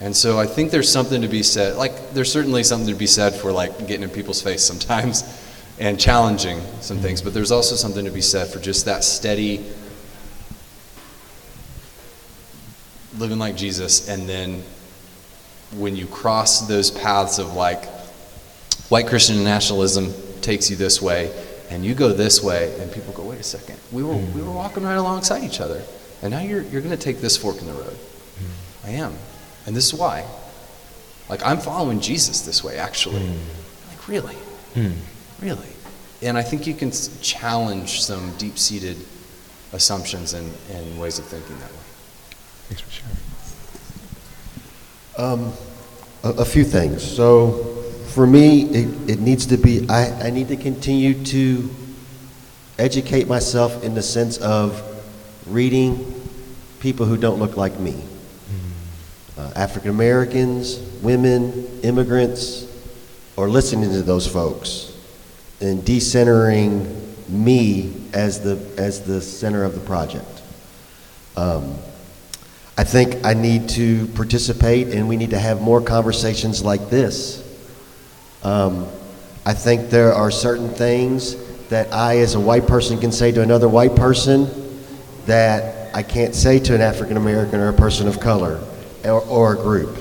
[0.00, 1.76] And so I think there's something to be said.
[1.76, 5.24] Like, there's certainly something to be said for like getting in people's face sometimes
[5.78, 9.64] and challenging some things, but there's also something to be said for just that steady
[13.18, 14.08] living like Jesus.
[14.08, 14.62] And then
[15.74, 17.86] when you cross those paths of like
[18.88, 21.32] white Christian nationalism takes you this way,
[21.70, 24.48] and you go this way, and people go, wait a second, we were, we were
[24.48, 24.54] hmm.
[24.54, 25.82] walking right alongside each other,
[26.22, 27.96] and now you're, you're going to take this fork in the road.
[27.96, 28.86] Hmm.
[28.86, 29.14] I am.
[29.66, 30.24] And this is why.
[31.28, 33.26] Like, I'm following Jesus this way, actually.
[33.26, 33.90] Hmm.
[33.90, 34.36] Like, really?
[35.40, 35.68] Really?
[36.22, 36.90] And I think you can
[37.20, 38.96] challenge some deep seated
[39.72, 41.78] assumptions and, and ways of thinking that way.
[42.68, 43.16] Thanks for sharing.
[45.18, 45.52] Um,
[46.22, 47.02] a, a few things.
[47.02, 47.75] So,
[48.16, 51.68] for me, it, it needs to be, I, I need to continue to
[52.78, 54.82] educate myself in the sense of
[55.46, 56.14] reading
[56.80, 58.02] people who don't look like me.
[59.36, 62.66] Uh, African Americans, women, immigrants,
[63.36, 64.96] or listening to those folks
[65.60, 66.88] and decentering
[67.28, 70.40] me as the, as the center of the project.
[71.36, 71.76] Um,
[72.78, 77.42] I think I need to participate and we need to have more conversations like this.
[78.42, 78.86] Um,
[79.44, 81.36] I think there are certain things
[81.68, 84.48] that I, as a white person, can say to another white person
[85.26, 88.62] that I can't say to an African American or a person of color
[89.04, 89.98] or, or a group.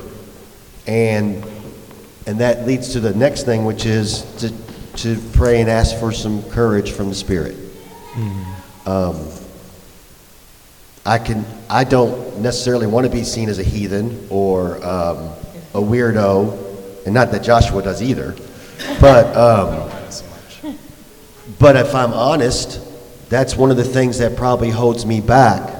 [0.87, 1.43] And,
[2.27, 4.51] and that leads to the next thing, which is to,
[4.97, 7.55] to pray and ask for some courage from the Spirit.
[8.85, 9.27] Um,
[11.05, 15.17] I can, I don't necessarily want to be seen as a heathen or um,
[15.73, 16.64] a weirdo,
[17.05, 18.35] and not that Joshua does either.
[18.99, 19.89] But, um,
[21.59, 22.81] but if I'm honest,
[23.29, 25.73] that's one of the things that probably holds me back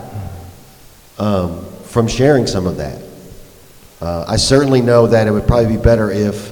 [1.18, 3.02] um, from sharing some of that.
[4.02, 6.52] Uh, I certainly know that it would probably be better if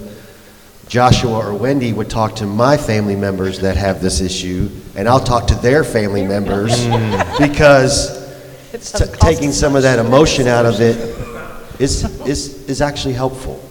[0.87, 5.19] Joshua or Wendy would talk to my family members that have this issue, and I'll
[5.19, 6.85] talk to their family members
[7.39, 8.21] because
[8.71, 10.97] t- taking some of that emotion out of it
[11.79, 13.61] is, is, is actually helpful.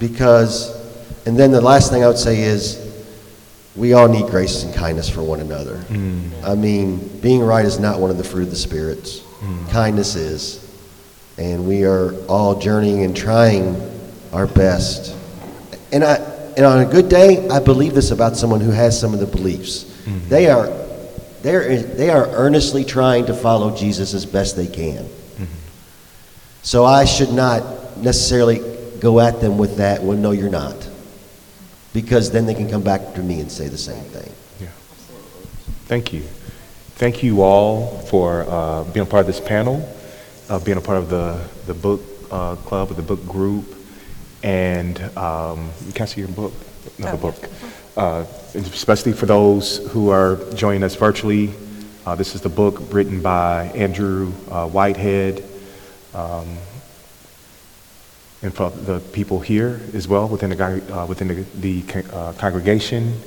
[0.00, 0.74] Because,
[1.26, 2.80] and then the last thing I would say is,
[3.76, 5.76] we all need grace and kindness for one another.
[5.88, 6.30] Mm.
[6.44, 9.20] I mean, being right is not one of the fruit of the spirits.
[9.40, 9.70] Mm.
[9.70, 10.60] Kindness is.
[11.38, 13.74] And we are all journeying and trying
[14.32, 15.16] our best.
[15.92, 16.14] And I,
[16.56, 19.26] and on a good day, I believe this about someone who has some of the
[19.26, 19.84] beliefs.
[19.84, 20.28] Mm-hmm.
[20.28, 20.68] They are,
[21.42, 25.04] they're, they are earnestly trying to follow Jesus as best they can.
[25.04, 25.44] Mm-hmm.
[26.62, 28.60] So I should not necessarily
[29.00, 30.88] go at them with that, well, no, you're not.
[31.92, 34.32] Because then they can come back to me and say the same thing.
[34.60, 34.68] Yeah.
[35.86, 36.22] Thank you.
[36.96, 39.88] Thank you all for uh, being a part of this panel,
[40.48, 43.74] uh, being a part of the, the book uh, club or the book group.
[44.42, 46.52] And um, can I see your book?
[46.98, 47.48] Another book.
[47.96, 48.24] Uh,
[48.54, 51.52] and especially for those who are joining us virtually,
[52.06, 55.44] uh, this is the book written by Andrew uh, Whitehead.
[56.12, 56.56] Um,
[58.44, 61.34] and for the people here as well within the, uh, within the,
[61.82, 63.18] the uh, congregation.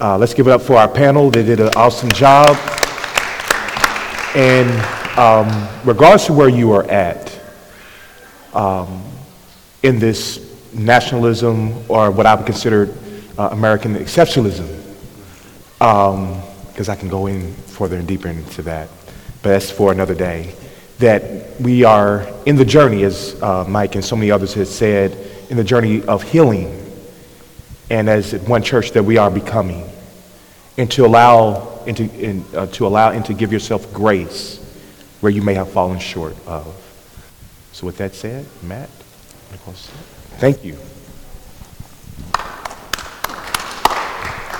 [0.00, 1.30] Uh, let's give it up for our panel.
[1.30, 2.56] They did an awesome job.
[4.34, 4.70] And
[5.18, 7.38] um, regardless of where you are at
[8.54, 9.04] um,
[9.82, 10.42] in this
[10.72, 12.96] nationalism or what I would consider
[13.36, 14.72] uh, American exceptionalism,
[15.78, 18.88] because I can go in further and deeper into that,
[19.42, 20.54] but that's for another day.
[20.98, 25.16] That we are in the journey, as uh, Mike and so many others have said,
[25.50, 26.82] in the journey of healing,
[27.90, 29.88] and as one church that we are becoming,
[30.76, 34.58] and to allow and to, and, uh, to allow and to give yourself grace
[35.20, 36.66] where you may have fallen short of.
[37.72, 38.90] So, with that said, Matt,
[40.38, 40.78] thank you.